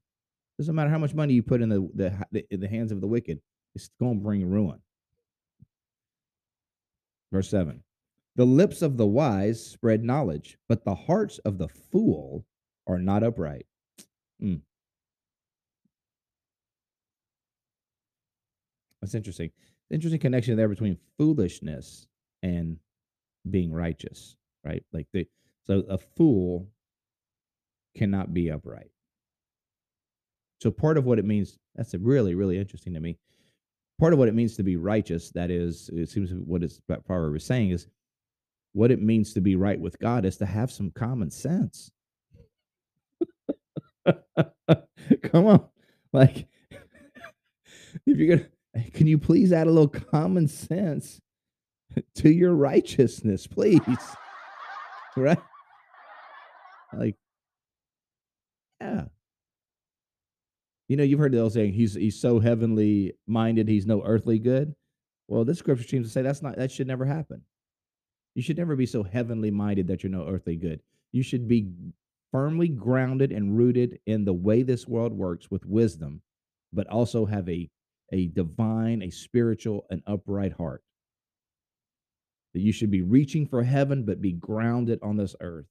Doesn't 0.57 0.75
matter 0.75 0.89
how 0.89 0.99
much 0.99 1.15
money 1.15 1.35
you 1.35 1.43
put 1.43 1.63
in 1.63 1.69
the 1.69 1.91
the, 1.95 2.27
the, 2.31 2.47
in 2.55 2.61
the 2.61 2.69
hands 2.69 2.93
of 2.93 3.01
the 3.01 3.09
wicked, 3.09 3.41
it's 3.75 3.91
going 3.99 4.19
to 4.19 4.23
bring 4.23 4.49
ruin. 4.49 4.79
Verse 7.33 7.51
7 7.51 7.83
The 8.37 8.47
lips 8.47 8.83
of 8.83 8.97
the 8.97 9.07
wise 9.07 9.65
spread 9.65 10.05
knowledge, 10.05 10.59
but 10.69 10.85
the 10.85 10.95
hearts 10.95 11.39
of 11.41 11.59
the 11.59 11.69
fool 11.69 12.47
are 12.87 13.01
not 13.01 13.25
upright. 13.25 13.67
Mm. 14.41 14.61
That's 19.01 19.15
interesting. 19.15 19.51
Interesting 19.91 20.21
connection 20.21 20.57
there 20.57 20.69
between 20.69 20.99
foolishness 21.19 22.07
and 22.43 22.77
being 23.51 23.73
righteous, 23.73 24.37
right? 24.65 24.83
Like 24.93 25.07
the 25.13 25.27
so 25.67 25.85
a 25.89 25.99
fool 25.99 26.69
cannot 27.97 28.33
be 28.33 28.51
upright. 28.51 28.91
So 30.61 30.71
part 30.71 30.99
of 30.99 31.07
what 31.07 31.19
it 31.19 31.25
means 31.25 31.59
that's 31.75 31.95
really 31.95 32.35
really 32.35 32.59
interesting 32.59 32.95
to 32.95 33.01
me. 33.01 33.19
Part 33.99 34.13
of 34.13 34.19
what 34.19 34.29
it 34.29 34.35
means 34.35 34.57
to 34.57 34.63
be 34.63 34.77
righteous, 34.77 35.31
that 35.33 35.51
is, 35.51 35.91
it 35.93 36.09
seems 36.09 36.33
what 36.33 36.63
it's 36.63 36.81
Proverb 37.07 37.37
is 37.37 37.45
saying 37.45 37.71
is 37.71 37.87
what 38.73 38.91
it 38.91 39.03
means 39.03 39.35
to 39.35 39.43
be 39.43 39.57
right 39.57 39.79
with 39.79 39.99
God 39.99 40.25
is 40.25 40.39
to 40.39 40.47
have 40.47 40.71
some 40.71 40.91
common 40.91 41.31
sense. 41.31 41.91
Come 45.23 45.47
on, 45.47 45.67
like 46.15 46.47
if 48.07 48.17
you're 48.17 48.39
gonna 48.39 48.49
can 48.95 49.07
you 49.07 49.19
please 49.19 49.53
add 49.53 49.67
a 49.67 49.71
little 49.71 49.89
common 49.89 50.49
sense 50.49 51.21
to 52.17 52.31
your 52.31 52.55
righteousness, 52.55 53.47
please? 53.47 53.81
right? 55.17 55.39
Like, 56.93 57.17
yeah. 58.81 59.05
You 60.89 60.97
know, 60.97 61.05
you've 61.05 61.21
heard 61.21 61.33
the 61.33 61.41
old 61.41 61.53
saying, 61.53 61.73
he's 61.73 61.95
he's 61.95 62.21
so 62.21 62.41
heavenly 62.41 63.15
minded, 63.27 63.69
he's 63.69 63.87
no 63.87 64.03
earthly 64.05 64.41
good. 64.41 64.75
Well, 65.29 65.45
this 65.45 65.59
scripture 65.59 65.87
seems 65.87 66.09
to 66.09 66.13
say 66.13 66.23
that's 66.23 66.43
not 66.43 66.57
that 66.57 66.73
should 66.73 66.89
never 66.89 67.05
happen. 67.05 67.43
You 68.35 68.43
should 68.43 68.59
never 68.59 68.75
be 68.75 68.87
so 68.87 69.05
heavenly 69.05 69.51
minded 69.51 69.87
that 69.87 70.03
you're 70.03 70.11
no 70.11 70.27
earthly 70.27 70.57
good. 70.57 70.81
You 71.13 71.23
should 71.23 71.47
be 71.47 71.69
firmly 72.33 72.69
grounded 72.69 73.31
and 73.31 73.57
rooted 73.57 74.01
in 74.07 74.25
the 74.25 74.33
way 74.33 74.63
this 74.63 74.89
world 74.89 75.13
works 75.13 75.51
with 75.51 75.65
wisdom, 75.67 76.23
but 76.73 76.89
also 76.89 77.27
have 77.27 77.49
a 77.49 77.69
a 78.13 78.27
divine, 78.27 79.03
a 79.03 79.11
spiritual, 79.11 79.87
an 79.91 80.03
upright 80.07 80.53
heart. 80.53 80.83
That 82.55 82.61
you 82.61 82.73
should 82.73 82.91
be 82.91 83.03
reaching 83.03 83.47
for 83.47 83.63
heaven, 83.63 84.05
but 84.05 84.21
be 84.21 84.33
grounded 84.33 84.99
on 85.03 85.17
this 85.17 85.37
earth. 85.41 85.67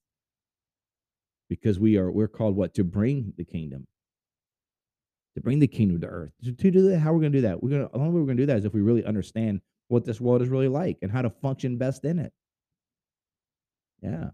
Because 1.50 1.80
we 1.80 1.98
are, 1.98 2.12
we're 2.12 2.28
called 2.28 2.56
what? 2.56 2.74
To 2.76 2.84
bring 2.84 3.34
the 3.38 3.44
kingdom. 3.44 3.88
To 5.36 5.42
bring 5.42 5.60
the 5.60 5.68
kingdom 5.68 6.00
to 6.02 6.08
earth. 6.08 6.32
To, 6.44 6.54
to 6.54 6.72
do 6.72 6.90
that, 6.90 7.00
how 7.00 7.12
we're 7.12 7.20
going 7.20 7.34
to 7.34 7.38
do 7.40 7.48
that? 7.48 7.62
We're 7.62 7.70
going 7.70 7.82
to, 7.82 7.90
the 7.92 7.98
only 8.00 8.12
way 8.12 8.20
we're 8.20 8.28
going 8.28 8.38
to 8.38 8.44
do 8.44 8.48
that 8.48 8.60
is 8.60 8.66
if 8.66 8.74
we 8.74 8.82
really 8.82 9.04
understand 9.04 9.62
what 9.90 10.06
this 10.06 10.22
world 10.22 10.42
is 10.42 10.50
really 10.50 10.68
like 10.68 11.00
and 11.02 11.12
how 11.12 11.22
to 11.22 11.30
function 11.30 11.78
best 11.78 12.06
in 12.06 12.20
it. 12.20 12.32
Yeah. 14.02 14.30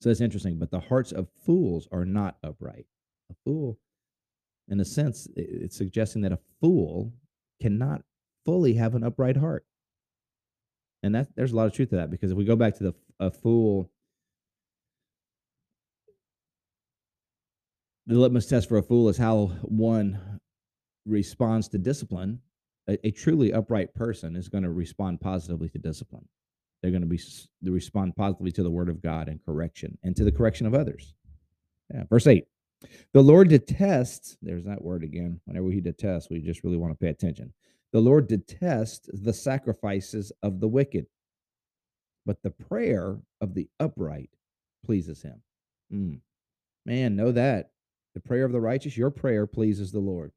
So 0.00 0.10
it's 0.10 0.20
interesting. 0.20 0.58
But 0.58 0.70
the 0.70 0.80
hearts 0.80 1.12
of 1.12 1.28
fools 1.44 1.88
are 1.92 2.04
not 2.04 2.36
upright. 2.42 2.86
A 3.30 3.34
fool 3.44 3.78
in 4.68 4.80
a 4.80 4.84
sense, 4.84 5.28
it's 5.36 5.76
suggesting 5.76 6.22
that 6.22 6.32
a 6.32 6.38
fool 6.60 7.12
cannot 7.60 8.02
fully 8.44 8.74
have 8.74 8.94
an 8.94 9.04
upright 9.04 9.36
heart. 9.36 9.64
And 11.02 11.14
that 11.14 11.28
there's 11.36 11.52
a 11.52 11.56
lot 11.56 11.66
of 11.66 11.72
truth 11.72 11.90
to 11.90 11.96
that 11.96 12.10
because 12.10 12.30
if 12.30 12.36
we 12.36 12.44
go 12.44 12.56
back 12.56 12.76
to 12.76 12.84
the 12.84 12.94
a 13.20 13.30
fool, 13.30 13.90
the 18.06 18.18
litmus 18.18 18.46
test 18.46 18.68
for 18.68 18.78
a 18.78 18.82
fool 18.82 19.08
is 19.08 19.16
how 19.16 19.46
one 19.62 20.40
responds 21.06 21.68
to 21.68 21.78
discipline. 21.78 22.40
A, 22.88 23.06
a 23.06 23.10
truly 23.10 23.52
upright 23.52 23.94
person 23.94 24.34
is 24.34 24.48
going 24.48 24.64
to 24.64 24.70
respond 24.70 25.20
positively 25.20 25.68
to 25.70 25.78
discipline. 25.78 26.26
They're 26.82 26.90
going 26.90 27.02
to 27.02 27.08
be 27.08 27.20
they 27.62 27.70
respond 27.70 28.16
positively 28.16 28.52
to 28.52 28.62
the 28.62 28.70
word 28.70 28.88
of 28.88 29.02
God 29.02 29.28
and 29.28 29.44
correction 29.44 29.98
and 30.02 30.16
to 30.16 30.24
the 30.24 30.32
correction 30.32 30.66
of 30.66 30.74
others. 30.74 31.14
Yeah, 31.92 32.04
verse 32.08 32.26
eight. 32.26 32.46
The 33.12 33.22
Lord 33.22 33.48
detests, 33.48 34.36
there's 34.42 34.64
that 34.64 34.82
word 34.82 35.02
again. 35.02 35.40
Whenever 35.44 35.70
he 35.70 35.80
detests, 35.80 36.28
we 36.30 36.40
just 36.40 36.62
really 36.62 36.76
want 36.76 36.92
to 36.92 36.98
pay 36.98 37.10
attention. 37.10 37.52
The 37.92 38.00
Lord 38.00 38.28
detests 38.28 39.08
the 39.12 39.32
sacrifices 39.32 40.30
of 40.42 40.60
the 40.60 40.68
wicked, 40.68 41.06
but 42.26 42.42
the 42.42 42.50
prayer 42.50 43.18
of 43.40 43.54
the 43.54 43.68
upright 43.80 44.30
pleases 44.84 45.22
him. 45.22 45.42
Mm. 45.92 46.20
Man, 46.84 47.16
know 47.16 47.32
that. 47.32 47.70
The 48.14 48.20
prayer 48.20 48.44
of 48.44 48.52
the 48.52 48.60
righteous, 48.60 48.96
your 48.96 49.10
prayer 49.10 49.46
pleases 49.46 49.92
the 49.92 50.00
Lord. 50.00 50.32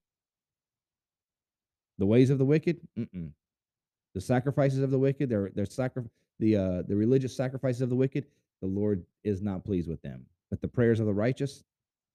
The 1.98 2.06
ways 2.06 2.30
of 2.30 2.38
the 2.38 2.46
wicked, 2.46 2.80
mm-mm. 2.98 3.32
the 4.14 4.22
sacrifices 4.22 4.80
of 4.80 4.92
the 4.92 5.00
wicked, 5.00 5.30
their 5.30 5.52
their 5.56 5.66
sacri- 5.66 6.10
the 6.40 6.56
uh, 6.56 6.82
the 6.88 6.96
religious 6.96 7.36
sacrifices 7.36 7.82
of 7.82 7.90
the 7.90 7.96
wicked, 7.96 8.26
the 8.62 8.68
Lord 8.68 9.04
is 9.24 9.42
not 9.42 9.64
pleased 9.64 9.88
with 9.88 10.02
them. 10.02 10.26
But 10.50 10.62
the 10.62 10.68
prayers 10.68 11.00
of 11.00 11.06
the 11.06 11.14
righteous, 11.14 11.64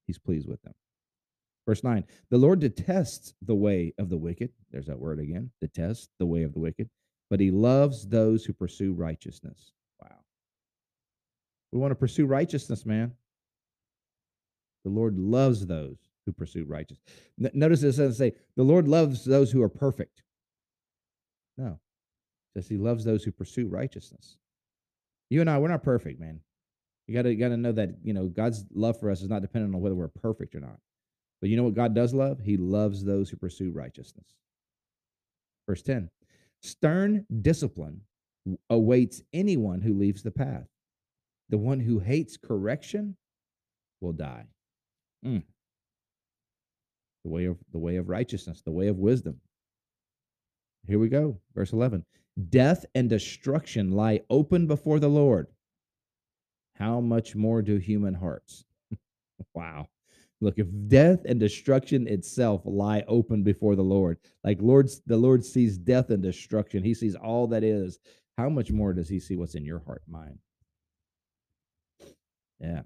he's 0.06 0.18
pleased 0.18 0.48
with 0.48 0.62
them. 0.62 0.74
Verse 1.66 1.82
9 1.82 2.04
The 2.30 2.38
Lord 2.38 2.60
detests 2.60 3.34
the 3.42 3.54
way 3.54 3.92
of 3.98 4.08
the 4.08 4.16
wicked. 4.16 4.50
There's 4.70 4.86
that 4.86 4.98
word 4.98 5.18
again 5.18 5.50
detest 5.60 6.10
the 6.18 6.26
way 6.26 6.42
of 6.42 6.52
the 6.52 6.60
wicked, 6.60 6.88
but 7.28 7.40
he 7.40 7.50
loves 7.50 8.06
those 8.06 8.44
who 8.44 8.52
pursue 8.52 8.92
righteousness. 8.92 9.72
Wow. 10.00 10.16
We 11.72 11.78
want 11.78 11.90
to 11.90 11.96
pursue 11.96 12.26
righteousness, 12.26 12.86
man. 12.86 13.12
The 14.84 14.90
Lord 14.90 15.18
loves 15.18 15.66
those 15.66 15.98
who 16.24 16.32
pursue 16.32 16.64
righteousness. 16.64 17.00
Notice 17.36 17.82
it 17.82 17.86
doesn't 17.86 18.14
say 18.14 18.34
the 18.56 18.62
Lord 18.62 18.86
loves 18.86 19.24
those 19.24 19.50
who 19.50 19.62
are 19.62 19.68
perfect. 19.68 20.22
No, 21.56 21.78
it 22.54 22.62
says 22.62 22.68
he 22.68 22.76
loves 22.76 23.04
those 23.04 23.24
who 23.24 23.32
pursue 23.32 23.66
righteousness. 23.66 24.36
You 25.30 25.40
and 25.40 25.50
I, 25.50 25.58
we're 25.58 25.68
not 25.68 25.82
perfect, 25.82 26.20
man. 26.20 26.40
You 27.06 27.14
gotta 27.14 27.32
you 27.32 27.38
gotta 27.38 27.56
know 27.56 27.72
that 27.72 27.90
you 28.02 28.12
know 28.12 28.26
God's 28.26 28.64
love 28.74 28.98
for 28.98 29.10
us 29.10 29.22
is 29.22 29.28
not 29.28 29.42
dependent 29.42 29.74
on 29.74 29.80
whether 29.80 29.94
we're 29.94 30.08
perfect 30.08 30.54
or 30.54 30.60
not. 30.60 30.78
But 31.40 31.50
you 31.50 31.56
know 31.56 31.64
what 31.64 31.74
God 31.74 31.94
does 31.94 32.14
love? 32.14 32.40
He 32.40 32.56
loves 32.56 33.04
those 33.04 33.30
who 33.30 33.36
pursue 33.36 33.70
righteousness. 33.70 34.26
Verse 35.68 35.82
10 35.82 36.10
Stern 36.62 37.26
discipline 37.42 38.00
awaits 38.70 39.22
anyone 39.32 39.80
who 39.80 39.94
leaves 39.94 40.22
the 40.22 40.30
path. 40.30 40.66
The 41.48 41.58
one 41.58 41.78
who 41.78 41.98
hates 42.00 42.36
correction 42.36 43.16
will 44.00 44.12
die. 44.12 44.46
Mm. 45.24 45.42
The 47.24 47.30
way 47.30 47.44
of 47.44 47.58
the 47.72 47.78
way 47.78 47.96
of 47.96 48.08
righteousness, 48.08 48.62
the 48.64 48.72
way 48.72 48.88
of 48.88 48.98
wisdom. 48.98 49.40
Here 50.88 50.98
we 50.98 51.08
go. 51.08 51.38
Verse 51.54 51.72
11. 51.72 52.04
Death 52.50 52.84
and 52.94 53.08
destruction 53.08 53.92
lie 53.92 54.20
open 54.30 54.66
before 54.66 55.00
the 55.00 55.08
Lord 55.08 55.48
how 56.78 57.00
much 57.00 57.34
more 57.34 57.62
do 57.62 57.76
human 57.76 58.14
hearts? 58.14 58.64
wow. 59.54 59.88
Look, 60.40 60.58
if 60.58 60.66
death 60.88 61.20
and 61.24 61.40
destruction 61.40 62.06
itself 62.06 62.62
lie 62.64 63.04
open 63.08 63.42
before 63.42 63.74
the 63.74 63.82
Lord, 63.82 64.18
like 64.44 64.58
Lord's 64.60 65.00
the 65.06 65.16
Lord 65.16 65.44
sees 65.44 65.78
death 65.78 66.10
and 66.10 66.22
destruction, 66.22 66.84
he 66.84 66.94
sees 66.94 67.14
all 67.14 67.46
that 67.48 67.64
is. 67.64 67.98
How 68.36 68.50
much 68.50 68.70
more 68.70 68.92
does 68.92 69.08
he 69.08 69.18
see 69.18 69.36
what's 69.36 69.54
in 69.54 69.64
your 69.64 69.82
heart 69.86 70.02
mind? 70.06 70.38
Yeah. 72.60 72.82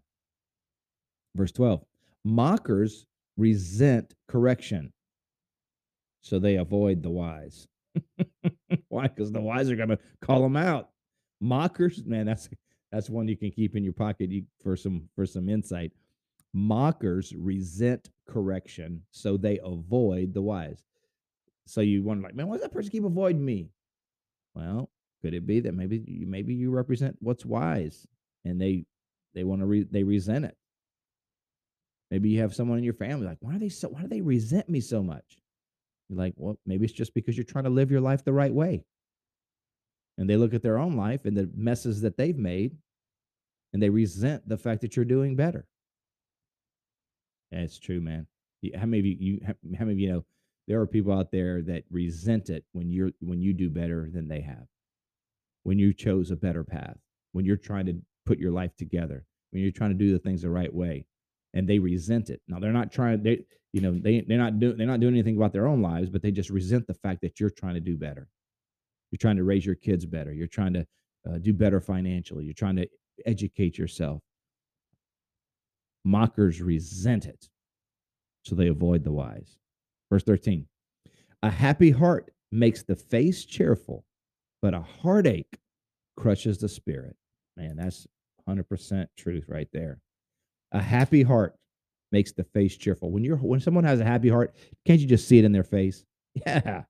Verse 1.35 1.51
12. 1.53 1.85
Mockers 2.25 3.07
resent 3.37 4.15
correction, 4.29 4.93
so 6.21 6.39
they 6.39 6.57
avoid 6.57 7.03
the 7.03 7.11
wise. 7.11 7.67
Why? 8.89 9.09
Because 9.09 9.33
the 9.33 9.41
wise 9.41 9.71
are 9.71 9.77
going 9.77 9.89
to 9.89 9.99
call 10.21 10.43
them 10.43 10.57
out. 10.57 10.91
Mockers, 11.41 12.05
man, 12.05 12.27
that's 12.27 12.49
That's 12.93 13.11
one 13.11 13.29
you 13.29 13.37
can 13.37 13.51
keep 13.51 13.77
in 13.77 13.85
your 13.85 13.93
pocket 13.93 14.31
for 14.63 14.77
some 14.77 15.09
for 15.15 15.27
some 15.27 15.49
insight. 15.49 15.93
Mockers 16.53 17.33
resent 17.37 18.11
correction, 18.27 19.03
so 19.11 19.37
they 19.37 19.61
avoid 19.65 20.35
the 20.35 20.43
wise. 20.43 20.83
So 21.67 21.81
you 21.81 22.03
wonder, 22.03 22.25
like, 22.25 22.35
man, 22.35 22.49
why 22.49 22.57
does 22.57 22.63
that 22.63 22.73
person 22.73 22.91
keep 22.91 23.05
avoiding 23.05 23.45
me? 23.45 23.71
Well, 24.55 24.91
could 25.23 25.35
it 25.35 25.47
be 25.47 25.61
that 25.61 25.75
maybe 25.75 26.03
you 26.07 26.27
maybe 26.27 26.55
you 26.55 26.71
represent 26.71 27.17
what's 27.21 27.47
wise, 27.47 28.07
and 28.45 28.61
they 28.61 28.87
they 29.35 29.45
want 29.45 29.61
to 29.61 29.67
re, 29.67 29.85
they 29.85 30.03
resent 30.03 30.45
it. 30.45 30.57
Maybe 32.11 32.31
you 32.31 32.41
have 32.41 32.55
someone 32.55 32.79
in 32.79 32.85
your 32.85 32.95
family 32.95 33.27
like, 33.27 33.39
why 33.41 33.55
are 33.55 33.59
they 33.61 33.69
so 33.69 33.89
why 33.89 34.03
do 34.03 34.09
they 34.09 34.21
resent 34.21 34.69
me 34.69 34.81
so 34.81 35.03
much? 35.03 35.39
You're 36.09 36.19
like, 36.19 36.35
well, 36.37 36.59
maybe 36.67 36.85
it's 36.85 36.93
just 36.93 37.15
because 37.15 37.37
you're 37.37 37.45
trying 37.45 37.65
to 37.65 37.71
live 37.71 37.93
your 37.93 38.01
life 38.01 38.25
the 38.25 38.33
right 38.33 38.53
way. 38.53 38.83
And 40.21 40.29
they 40.29 40.37
look 40.37 40.53
at 40.53 40.63
their 40.63 40.79
own 40.79 40.97
life 40.97 41.25
and 41.25 41.35
the 41.35 41.51
messes 41.57 42.03
that 42.03 42.19
they've 42.19 42.37
made, 42.37 42.77
and 43.73 43.83
they 43.83 43.89
resent 43.89 44.47
the 44.47 44.59
fact 44.59 44.83
that 44.83 44.95
you're 44.95 45.07
doing 45.07 45.35
better. 45.35 45.67
That's 47.51 47.79
true, 47.79 48.03
man. 48.03 48.27
How 48.77 48.85
many 48.85 49.01
of 49.01 49.07
you, 49.07 49.17
you 49.19 49.41
how 49.79 49.87
many 49.87 49.93
of 49.93 49.99
you 49.99 50.13
know 50.13 50.25
there 50.69 50.79
are 50.79 50.87
people 50.87 51.15
out 51.15 51.33
there 51.33 51.63
that 51.63 51.85
resent 51.91 52.51
it 52.51 52.67
when 52.73 52.91
you're 52.91 53.13
when 53.21 53.41
you 53.41 53.55
do 53.55 53.71
better 53.71 54.11
than 54.13 54.29
they 54.29 54.43
have, 54.43 54.67
when 55.63 55.79
you 55.79 55.95
chose 55.95 56.31
a 56.31 56.37
better 56.37 56.65
path, 56.65 56.99
when 57.33 57.47
you're 57.47 57.57
trying 57.57 57.87
to 57.87 57.97
put 58.27 58.39
your 58.39 58.53
life 58.53 58.77
together, 58.77 59.25
when 59.53 59.63
you're 59.63 59.73
trying 59.73 59.91
to 59.91 59.97
do 59.97 60.13
the 60.13 60.19
things 60.19 60.43
the 60.43 60.51
right 60.51 60.73
way, 60.73 61.07
and 61.55 61.67
they 61.67 61.79
resent 61.79 62.29
it. 62.29 62.43
Now 62.47 62.59
they're 62.59 62.73
not 62.73 62.93
trying 62.93 63.23
they 63.23 63.47
you 63.73 63.81
know 63.81 63.99
they 63.99 64.21
they're 64.21 64.37
not 64.37 64.61
doing 64.61 64.77
they're 64.77 64.87
not 64.87 65.01
doing 65.01 65.15
anything 65.15 65.39
about 65.39 65.55
their 65.55 65.67
own 65.67 65.81
lives, 65.81 66.11
but 66.11 66.21
they 66.21 66.31
just 66.31 66.51
resent 66.51 66.87
the 66.87 66.93
fact 66.93 67.23
that 67.23 67.41
you're 67.41 67.49
trying 67.49 67.75
to 67.75 67.81
do 67.81 67.97
better. 67.97 68.29
You're 69.11 69.19
trying 69.19 69.37
to 69.37 69.45
raise 69.45 69.67
your 69.67 69.75
kids 69.75 70.07
better. 70.07 70.33
You're 70.33 70.47
trying 70.47 70.75
to 70.75 70.87
uh, 71.29 71.39
do 71.39 71.53
better 71.53 71.81
financially. 71.81 72.45
You're 72.45 72.55
trying 72.55 72.77
to 72.77 72.89
educate 73.27 73.79
yourself. 73.79 74.21
Mockers 76.05 76.63
resent 76.63 77.27
it, 77.27 77.49
so 78.45 78.55
they 78.55 78.69
avoid 78.69 79.05
the 79.05 79.13
wise. 79.13 79.59
Verse 80.11 80.23
13 80.23 80.67
A 81.43 81.51
happy 81.51 81.91
heart 81.91 82.33
makes 82.51 82.83
the 82.83 82.97
face 82.97 83.45
cheerful, 83.45 84.05
but 84.63 84.75
a 84.75 84.81
heartache 84.81 85.59
crushes 86.17 86.59
the 86.59 86.69
spirit. 86.69 87.17
Man, 87.57 87.77
that's 87.77 88.07
100% 88.49 89.07
truth 89.17 89.45
right 89.49 89.69
there. 89.73 90.01
A 90.73 90.81
happy 90.81 91.23
heart 91.23 91.55
makes 92.13 92.33
the 92.33 92.45
face 92.45 92.77
cheerful. 92.77 93.11
When 93.11 93.25
you're 93.25 93.37
when 93.37 93.61
someone 93.61 93.85
has 93.85 94.01
a 94.01 94.05
happy 94.05 94.29
heart, 94.29 94.55
can't 94.87 95.01
you 95.01 95.07
just 95.07 95.29
see 95.29 95.39
it 95.39 95.45
in 95.45 95.53
their 95.53 95.65
face? 95.65 96.05
Yeah. 96.47 96.85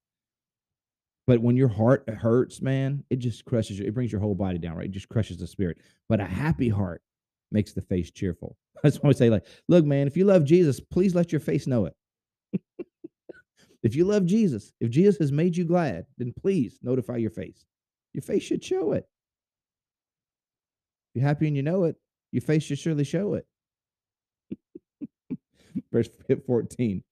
But 1.30 1.42
when 1.42 1.56
your 1.56 1.68
heart 1.68 2.08
hurts, 2.08 2.60
man, 2.60 3.04
it 3.08 3.20
just 3.20 3.44
crushes 3.44 3.78
you. 3.78 3.86
It 3.86 3.94
brings 3.94 4.10
your 4.10 4.20
whole 4.20 4.34
body 4.34 4.58
down, 4.58 4.74
right? 4.74 4.86
It 4.86 4.90
just 4.90 5.08
crushes 5.08 5.36
the 5.36 5.46
spirit. 5.46 5.78
But 6.08 6.18
a 6.18 6.24
happy 6.24 6.68
heart 6.68 7.02
makes 7.52 7.72
the 7.72 7.82
face 7.82 8.10
cheerful. 8.10 8.56
That's 8.82 8.96
why 8.96 9.10
I 9.10 9.12
say, 9.12 9.30
like, 9.30 9.46
look, 9.68 9.84
man, 9.84 10.08
if 10.08 10.16
you 10.16 10.24
love 10.24 10.44
Jesus, 10.44 10.80
please 10.80 11.14
let 11.14 11.30
your 11.30 11.40
face 11.40 11.68
know 11.68 11.86
it. 11.86 11.94
if 13.84 13.94
you 13.94 14.06
love 14.06 14.26
Jesus, 14.26 14.72
if 14.80 14.90
Jesus 14.90 15.18
has 15.18 15.30
made 15.30 15.56
you 15.56 15.64
glad, 15.64 16.04
then 16.18 16.34
please 16.36 16.80
notify 16.82 17.18
your 17.18 17.30
face. 17.30 17.64
Your 18.12 18.22
face 18.22 18.42
should 18.42 18.64
show 18.64 18.90
it. 18.90 19.06
If 21.14 21.20
you're 21.20 21.28
happy 21.28 21.46
and 21.46 21.54
you 21.54 21.62
know 21.62 21.84
it, 21.84 21.94
your 22.32 22.42
face 22.42 22.64
should 22.64 22.80
surely 22.80 23.04
show 23.04 23.34
it. 23.34 23.46
Verse 25.92 26.08
14 26.44 27.04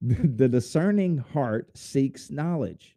The 0.00 0.48
discerning 0.48 1.18
heart 1.18 1.76
seeks 1.76 2.30
knowledge, 2.30 2.96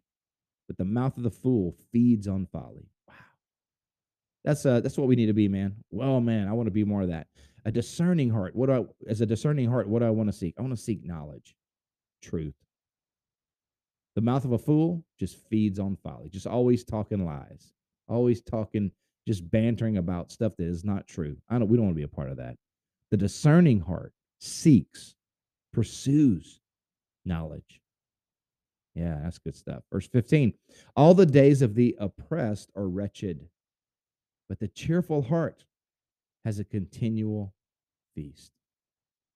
but 0.66 0.76
the 0.76 0.84
mouth 0.84 1.16
of 1.16 1.22
the 1.22 1.30
fool 1.30 1.74
feeds 1.92 2.26
on 2.28 2.46
folly. 2.46 2.88
Wow. 3.08 3.14
That's 4.44 4.66
uh 4.66 4.80
that's 4.80 4.98
what 4.98 5.08
we 5.08 5.16
need 5.16 5.26
to 5.26 5.32
be, 5.32 5.48
man. 5.48 5.76
Well, 5.90 6.20
man, 6.20 6.48
I 6.48 6.52
want 6.52 6.66
to 6.66 6.72
be 6.72 6.84
more 6.84 7.02
of 7.02 7.08
that. 7.08 7.26
A 7.64 7.72
discerning 7.72 8.30
heart. 8.30 8.54
What 8.54 8.66
do 8.66 8.72
I 8.72 9.10
as 9.10 9.20
a 9.20 9.26
discerning 9.26 9.68
heart, 9.68 9.88
what 9.88 10.00
do 10.00 10.06
I 10.06 10.10
want 10.10 10.28
to 10.28 10.32
seek? 10.32 10.54
I 10.58 10.62
want 10.62 10.76
to 10.76 10.82
seek 10.82 11.04
knowledge, 11.04 11.56
truth. 12.22 12.54
The 14.14 14.22
mouth 14.22 14.44
of 14.44 14.52
a 14.52 14.58
fool 14.58 15.04
just 15.18 15.36
feeds 15.50 15.78
on 15.78 15.96
folly, 15.96 16.30
just 16.30 16.46
always 16.46 16.84
talking 16.84 17.26
lies, 17.26 17.72
always 18.08 18.40
talking, 18.40 18.90
just 19.28 19.50
bantering 19.50 19.98
about 19.98 20.32
stuff 20.32 20.56
that 20.56 20.64
is 20.64 20.84
not 20.84 21.06
true. 21.06 21.36
I 21.48 21.58
don't 21.58 21.68
we 21.68 21.76
don't 21.76 21.86
want 21.86 21.96
to 21.96 22.00
be 22.00 22.04
a 22.04 22.08
part 22.08 22.30
of 22.30 22.38
that. 22.38 22.56
The 23.10 23.16
discerning 23.16 23.80
heart 23.80 24.12
seeks, 24.40 25.14
pursues 25.72 26.60
knowledge. 27.26 27.80
Yeah, 28.96 29.18
that's 29.22 29.38
good 29.38 29.54
stuff. 29.54 29.82
Verse 29.92 30.08
15 30.08 30.54
All 30.96 31.12
the 31.12 31.26
days 31.26 31.60
of 31.60 31.74
the 31.74 31.94
oppressed 32.00 32.70
are 32.74 32.88
wretched, 32.88 33.46
but 34.48 34.58
the 34.58 34.68
cheerful 34.68 35.22
heart 35.22 35.64
has 36.46 36.58
a 36.58 36.64
continual 36.64 37.52
feast. 38.14 38.52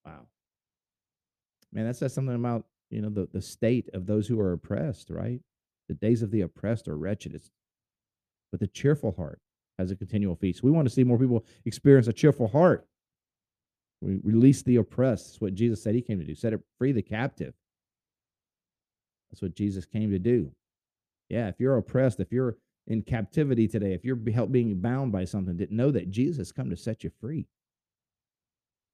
Wow. 0.07 0.27
Man, 1.73 1.87
that 1.87 1.97
says 1.97 2.15
something 2.15 2.35
about, 2.35 2.65
you 2.89 3.03
know, 3.03 3.11
the, 3.11 3.29
the 3.33 3.43
state 3.43 3.91
of 3.93 4.07
those 4.07 4.27
who 4.27 4.41
are 4.41 4.55
oppressed, 4.55 5.11
right? 5.11 5.41
The 5.89 5.95
days 5.95 6.23
of 6.23 6.31
the 6.31 6.41
oppressed 6.41 6.89
are 6.89 6.97
wretched. 6.97 7.35
It's, 7.35 7.51
but 8.51 8.61
the 8.61 8.67
cheerful 8.67 9.13
heart 9.13 9.41
has 9.79 9.91
a 9.91 9.97
continual 9.97 10.37
feast. 10.37 10.63
We 10.63 10.71
want 10.71 10.89
to 10.89 10.95
see 10.95 11.05
more 11.05 11.19
people 11.19 11.45
experience 11.67 12.09
a 12.09 12.13
cheerful 12.15 12.49
heart. 12.49 12.87
We 14.01 14.21
release 14.23 14.63
the 14.63 14.77
oppressed. 14.77 15.27
That's 15.27 15.41
what 15.41 15.55
Jesus 15.55 15.83
said 15.83 15.95
he 15.95 16.01
came 16.01 16.19
to 16.19 16.25
do. 16.25 16.35
Set 16.35 16.55
it 16.55 16.61
free 16.79 16.93
the 16.93 17.03
captive. 17.03 17.53
That's 19.31 19.43
what 19.43 19.55
Jesus 19.55 19.85
came 19.85 20.11
to 20.11 20.19
do. 20.19 20.53
Yeah, 21.29 21.49
if 21.49 21.57
you're 21.59 21.77
oppressed, 21.77 22.21
if 22.21 22.33
you're 22.33 22.57
in 22.87 23.03
captivity 23.03 23.69
today, 23.69 23.93
if 23.93 24.05
you're 24.05 24.17
being 24.17 24.81
bound 24.81 25.13
by 25.13 25.25
something, 25.25 25.57
didn't 25.57 25.77
know 25.77 25.91
that 25.93 26.11
Jesus 26.11 26.51
come 26.51 26.71
to 26.71 26.77
set 26.77 27.05
you 27.05 27.11
free 27.21 27.47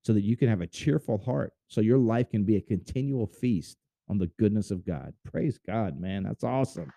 so 0.03 0.13
that 0.13 0.25
you 0.25 0.37
can 0.37 0.49
have 0.49 0.61
a 0.61 0.67
cheerful 0.67 1.19
heart, 1.19 1.53
so 1.69 1.81
your 1.81 1.99
life 1.99 2.31
can 2.31 2.45
be 2.45 2.57
a 2.57 2.61
continual 2.61 3.27
feast 3.27 3.79
on 4.09 4.19
the 4.19 4.31
goodness 4.39 4.71
of 4.71 4.87
God. 4.87 5.13
Praise 5.25 5.59
God, 5.67 5.99
man. 5.99 6.25
That's 6.25 6.45
awesome. 6.45 6.93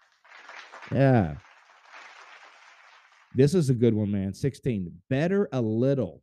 Yeah. 0.91 1.35
This 3.33 3.55
is 3.55 3.69
a 3.69 3.73
good 3.73 3.93
one, 3.93 4.11
man. 4.11 4.33
16. 4.33 4.91
Better 5.09 5.47
a 5.53 5.61
little 5.61 6.21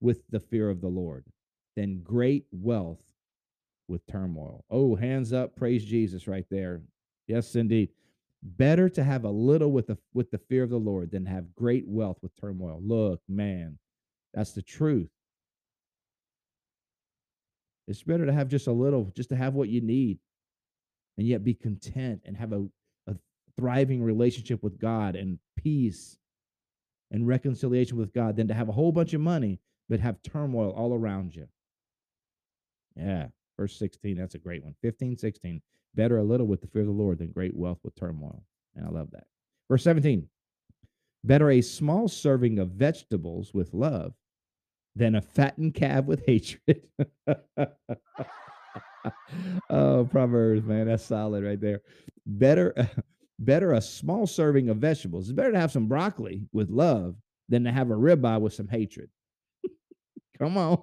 with 0.00 0.22
the 0.30 0.40
fear 0.40 0.68
of 0.68 0.80
the 0.80 0.88
Lord 0.88 1.24
than 1.76 2.02
great 2.02 2.44
wealth 2.52 3.00
with 3.88 4.06
turmoil. 4.06 4.64
Oh, 4.70 4.94
hands 4.94 5.32
up, 5.32 5.56
praise 5.56 5.84
Jesus 5.84 6.28
right 6.28 6.46
there. 6.50 6.82
Yes, 7.26 7.54
indeed. 7.56 7.90
Better 8.42 8.88
to 8.90 9.02
have 9.02 9.24
a 9.24 9.30
little 9.30 9.72
with 9.72 9.88
the 9.88 9.98
with 10.14 10.30
the 10.30 10.38
fear 10.38 10.62
of 10.62 10.70
the 10.70 10.78
Lord 10.78 11.10
than 11.10 11.26
have 11.26 11.54
great 11.56 11.86
wealth 11.88 12.18
with 12.22 12.30
turmoil. 12.40 12.80
Look, 12.82 13.20
man, 13.28 13.78
that's 14.32 14.52
the 14.52 14.62
truth. 14.62 15.10
It's 17.88 18.02
better 18.02 18.26
to 18.26 18.32
have 18.32 18.48
just 18.48 18.66
a 18.66 18.72
little, 18.72 19.10
just 19.16 19.30
to 19.30 19.36
have 19.36 19.54
what 19.54 19.70
you 19.70 19.80
need, 19.80 20.18
and 21.16 21.26
yet 21.26 21.42
be 21.42 21.54
content 21.54 22.20
and 22.26 22.36
have 22.36 22.52
a, 22.52 22.66
a 23.06 23.14
thriving 23.56 24.02
relationship 24.02 24.62
with 24.62 24.78
God 24.78 25.16
and 25.16 25.38
peace 25.56 26.18
and 27.10 27.26
reconciliation 27.26 27.96
with 27.96 28.12
God 28.12 28.36
than 28.36 28.48
to 28.48 28.54
have 28.54 28.68
a 28.68 28.72
whole 28.72 28.92
bunch 28.92 29.14
of 29.14 29.20
money 29.20 29.58
but 29.88 30.00
have 30.00 30.22
turmoil 30.22 30.70
all 30.72 30.92
around 30.94 31.34
you. 31.34 31.48
Yeah. 32.94 33.28
Verse 33.58 33.76
16, 33.78 34.16
that's 34.16 34.34
a 34.34 34.38
great 34.38 34.62
one. 34.62 34.74
15, 34.82 35.18
16. 35.18 35.60
Better 35.94 36.18
a 36.18 36.24
little 36.24 36.46
with 36.46 36.60
the 36.60 36.66
fear 36.68 36.82
of 36.82 36.88
the 36.88 36.92
Lord 36.92 37.18
than 37.18 37.32
great 37.32 37.56
wealth 37.56 37.80
with 37.82 37.94
turmoil. 37.96 38.44
And 38.76 38.86
I 38.86 38.90
love 38.90 39.10
that. 39.12 39.26
Verse 39.68 39.82
17. 39.84 40.28
Better 41.24 41.50
a 41.50 41.60
small 41.60 42.08
serving 42.08 42.58
of 42.58 42.70
vegetables 42.70 43.52
with 43.52 43.74
love 43.74 44.14
than 44.94 45.16
a 45.16 45.20
fattened 45.20 45.74
calf 45.74 46.04
with 46.04 46.24
hatred. 46.26 46.82
oh, 49.70 50.08
Proverbs, 50.10 50.64
man, 50.64 50.86
that's 50.86 51.04
solid 51.04 51.44
right 51.44 51.60
there. 51.60 51.80
Better, 52.26 52.74
better 53.38 53.72
a 53.72 53.80
small 53.80 54.26
serving 54.26 54.68
of 54.68 54.76
vegetables. 54.78 55.28
It's 55.28 55.36
better 55.36 55.52
to 55.52 55.60
have 55.60 55.72
some 55.72 55.86
broccoli 55.86 56.46
with 56.52 56.70
love 56.70 57.16
than 57.48 57.64
to 57.64 57.72
have 57.72 57.90
a 57.90 57.94
ribeye 57.94 58.40
with 58.40 58.52
some 58.52 58.68
hatred. 58.68 59.10
Come 60.38 60.56
on, 60.56 60.82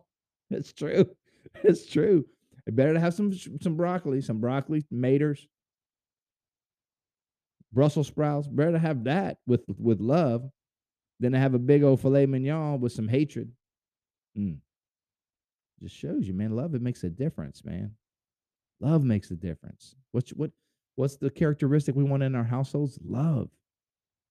it's 0.49 0.73
true. 0.73 1.09
It's 1.63 1.85
true. 1.85 2.25
It's 2.65 2.75
better 2.75 2.93
to 2.93 2.99
have 2.99 3.13
some 3.13 3.33
some 3.61 3.75
broccoli, 3.75 4.21
some 4.21 4.39
broccoli, 4.39 4.83
maters, 4.91 5.45
Brussels 7.71 8.07
sprouts. 8.07 8.47
Better 8.47 8.71
to 8.71 8.79
have 8.79 9.03
that 9.03 9.37
with 9.45 9.63
with 9.77 9.99
love 9.99 10.49
than 11.19 11.33
to 11.33 11.37
have 11.39 11.53
a 11.53 11.59
big 11.59 11.83
old 11.83 12.01
filet 12.01 12.25
mignon 12.25 12.79
with 12.79 12.93
some 12.93 13.07
hatred. 13.07 13.51
Mm. 14.37 14.57
Just 15.81 15.95
shows 15.95 16.27
you, 16.27 16.33
man. 16.33 16.55
Love 16.55 16.73
it 16.73 16.81
makes 16.81 17.03
a 17.03 17.09
difference, 17.09 17.63
man. 17.63 17.91
Love 18.79 19.03
makes 19.03 19.29
a 19.29 19.35
difference. 19.35 19.95
What's 20.11 20.31
what 20.31 20.51
what's 20.95 21.17
the 21.17 21.29
characteristic 21.29 21.95
we 21.95 22.03
want 22.03 22.23
in 22.23 22.33
our 22.33 22.43
households? 22.43 22.97
Love. 23.03 23.49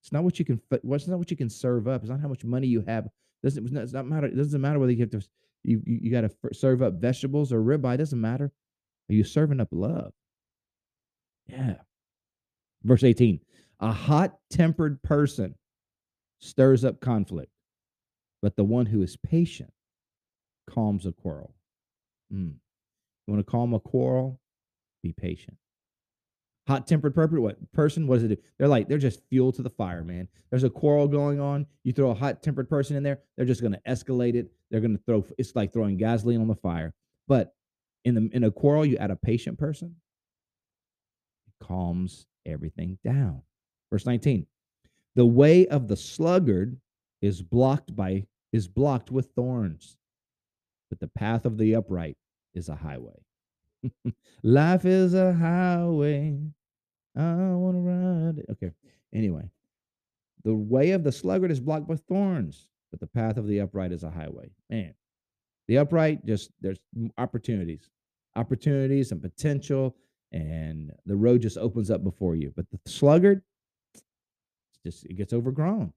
It's 0.02 0.12
not 0.12 0.24
what 0.24 0.38
you 0.38 0.44
can. 0.44 0.60
What's 0.82 1.06
not 1.06 1.18
what 1.18 1.30
you 1.30 1.36
can 1.36 1.50
serve 1.50 1.86
up. 1.86 2.02
It's 2.02 2.10
not 2.10 2.20
how 2.20 2.28
much 2.28 2.44
money 2.44 2.66
you 2.66 2.82
have. 2.86 3.08
Doesn't 3.42 3.76
it's 3.76 3.92
not 3.92 4.06
matter. 4.06 4.26
It 4.26 4.36
doesn't 4.36 4.60
matter 4.60 4.78
whether 4.78 4.92
you 4.92 5.00
have 5.00 5.10
to. 5.10 5.22
You 5.64 5.82
you, 5.84 5.98
you 6.02 6.10
got 6.10 6.22
to 6.22 6.30
serve 6.54 6.82
up 6.82 7.00
vegetables 7.00 7.52
or 7.52 7.60
ribeye. 7.60 7.98
Doesn't 7.98 8.20
matter. 8.20 8.52
Are 9.10 9.14
you 9.14 9.24
serving 9.24 9.60
up 9.60 9.68
love? 9.72 10.12
Yeah. 11.46 11.76
Verse 12.82 13.02
eighteen. 13.02 13.40
A 13.80 13.92
hot 13.92 14.38
tempered 14.50 15.02
person 15.02 15.56
stirs 16.40 16.84
up 16.84 17.00
conflict, 17.00 17.50
but 18.40 18.56
the 18.56 18.64
one 18.64 18.86
who 18.86 19.02
is 19.02 19.16
patient 19.16 19.72
calms 20.70 21.06
a 21.06 21.12
quarrel. 21.12 21.54
Mm. 22.32 22.54
You 23.26 23.34
want 23.34 23.44
to 23.44 23.50
calm 23.50 23.74
a 23.74 23.80
quarrel? 23.80 24.40
Be 25.02 25.12
patient. 25.12 25.56
Hot 26.66 26.86
tempered 26.86 27.14
person, 27.14 27.42
what 27.42 27.72
person? 27.72 28.06
What 28.06 28.16
does 28.16 28.24
it 28.24 28.28
do? 28.28 28.36
They're 28.58 28.68
like, 28.68 28.88
they're 28.88 28.96
just 28.96 29.20
fuel 29.28 29.52
to 29.52 29.62
the 29.62 29.68
fire, 29.68 30.02
man. 30.02 30.28
There's 30.48 30.64
a 30.64 30.70
quarrel 30.70 31.06
going 31.06 31.38
on. 31.38 31.66
You 31.82 31.92
throw 31.92 32.10
a 32.10 32.14
hot 32.14 32.42
tempered 32.42 32.70
person 32.70 32.96
in 32.96 33.02
there, 33.02 33.20
they're 33.36 33.44
just 33.44 33.62
gonna 33.62 33.80
escalate 33.86 34.34
it. 34.34 34.50
They're 34.70 34.80
gonna 34.80 35.00
throw 35.04 35.26
it's 35.36 35.54
like 35.54 35.72
throwing 35.72 35.98
gasoline 35.98 36.40
on 36.40 36.48
the 36.48 36.54
fire. 36.54 36.94
But 37.28 37.54
in 38.04 38.14
the 38.14 38.30
in 38.32 38.44
a 38.44 38.50
quarrel, 38.50 38.86
you 38.86 38.96
add 38.96 39.10
a 39.10 39.16
patient 39.16 39.58
person, 39.58 39.96
it 41.46 41.64
calms 41.64 42.26
everything 42.46 42.98
down. 43.04 43.42
Verse 43.90 44.06
19. 44.06 44.46
The 45.16 45.26
way 45.26 45.66
of 45.66 45.86
the 45.86 45.96
sluggard 45.96 46.78
is 47.20 47.42
blocked 47.42 47.94
by 47.94 48.26
is 48.52 48.68
blocked 48.68 49.10
with 49.10 49.30
thorns, 49.34 49.96
but 50.88 51.00
the 51.00 51.08
path 51.08 51.44
of 51.44 51.58
the 51.58 51.74
upright 51.74 52.16
is 52.54 52.68
a 52.68 52.74
highway. 52.74 53.23
Life 54.42 54.84
is 54.84 55.14
a 55.14 55.32
highway. 55.32 56.38
I 57.16 57.22
want 57.22 57.76
to 57.76 57.80
ride 57.80 58.38
it. 58.38 58.46
Okay. 58.52 58.72
Anyway, 59.12 59.48
the 60.44 60.54
way 60.54 60.90
of 60.90 61.04
the 61.04 61.12
sluggard 61.12 61.50
is 61.50 61.60
blocked 61.60 61.88
by 61.88 61.96
thorns, 61.96 62.68
but 62.90 63.00
the 63.00 63.06
path 63.06 63.36
of 63.36 63.46
the 63.46 63.60
upright 63.60 63.92
is 63.92 64.02
a 64.02 64.10
highway. 64.10 64.50
Man, 64.68 64.94
the 65.68 65.78
upright 65.78 66.24
just 66.26 66.50
there's 66.60 66.78
opportunities, 67.16 67.88
opportunities 68.36 69.12
and 69.12 69.22
potential, 69.22 69.96
and 70.32 70.92
the 71.06 71.16
road 71.16 71.42
just 71.42 71.56
opens 71.56 71.90
up 71.90 72.02
before 72.02 72.34
you. 72.34 72.52
But 72.54 72.66
the 72.70 72.78
sluggard, 72.90 73.42
just 74.84 75.06
it 75.06 75.14
gets 75.14 75.32
overgrown. 75.32 75.92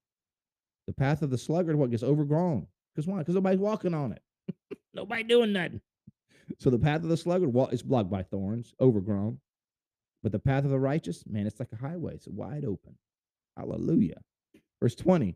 The 0.86 0.93
path 0.93 1.21
of 1.21 1.32
the 1.32 1.38
sluggard, 1.38 1.76
what 1.76 1.91
gets 1.91 2.04
overgrown? 2.04 2.67
Because 2.95 3.08
why? 3.08 3.19
Because 3.19 3.36
nobody's 3.36 3.60
walking 3.60 3.93
on 3.93 4.13
it. 4.13 4.21
Nobody 4.93 5.23
doing 5.23 5.54
nothing. 5.54 5.82
So 6.60 6.69
the 6.69 6.79
path 6.79 7.03
of 7.03 7.10
the 7.10 7.17
sluggard 7.17 7.53
is 7.71 7.83
blocked 7.83 8.10
by 8.10 8.23
thorns, 8.23 8.73
overgrown. 8.79 9.39
But 10.23 10.31
the 10.31 10.39
path 10.39 10.63
of 10.63 10.71
the 10.71 10.79
righteous, 10.79 11.23
man, 11.27 11.45
it's 11.45 11.60
like 11.60 11.71
a 11.73 11.77
highway. 11.77 12.15
It's 12.15 12.27
wide 12.27 12.65
open. 12.65 12.95
Hallelujah. 13.55 14.21
Verse 14.81 14.95
20. 14.95 15.36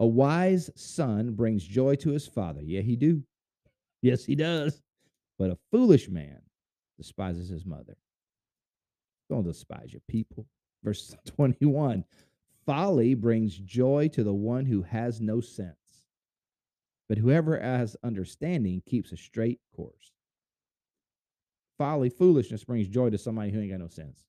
A 0.00 0.06
wise 0.06 0.70
son 0.74 1.32
brings 1.32 1.64
joy 1.64 1.94
to 1.96 2.10
his 2.10 2.26
father. 2.26 2.62
Yeah, 2.62 2.80
he 2.80 2.96
do. 2.96 3.22
Yes, 4.02 4.24
he 4.24 4.34
does. 4.34 4.82
But 5.38 5.50
a 5.50 5.58
foolish 5.70 6.08
man 6.08 6.40
despises 6.98 7.48
his 7.48 7.64
mother. 7.64 7.96
Don't 9.28 9.44
despise 9.44 9.92
your 9.92 10.02
people. 10.08 10.46
Verse 10.82 11.14
21. 11.26 12.04
Folly 12.66 13.14
brings 13.14 13.56
joy 13.56 14.08
to 14.12 14.22
the 14.22 14.34
one 14.34 14.66
who 14.66 14.82
has 14.82 15.20
no 15.20 15.40
sense. 15.40 15.76
But 17.08 17.18
whoever 17.18 17.58
has 17.58 17.96
understanding 18.04 18.82
keeps 18.86 19.12
a 19.12 19.16
straight 19.16 19.60
course 19.74 20.12
folly, 21.80 22.10
foolishness 22.10 22.62
brings 22.62 22.86
joy 22.88 23.08
to 23.08 23.16
somebody 23.16 23.50
who 23.50 23.58
ain't 23.58 23.70
got 23.70 23.80
no 23.80 23.88
sense. 23.88 24.26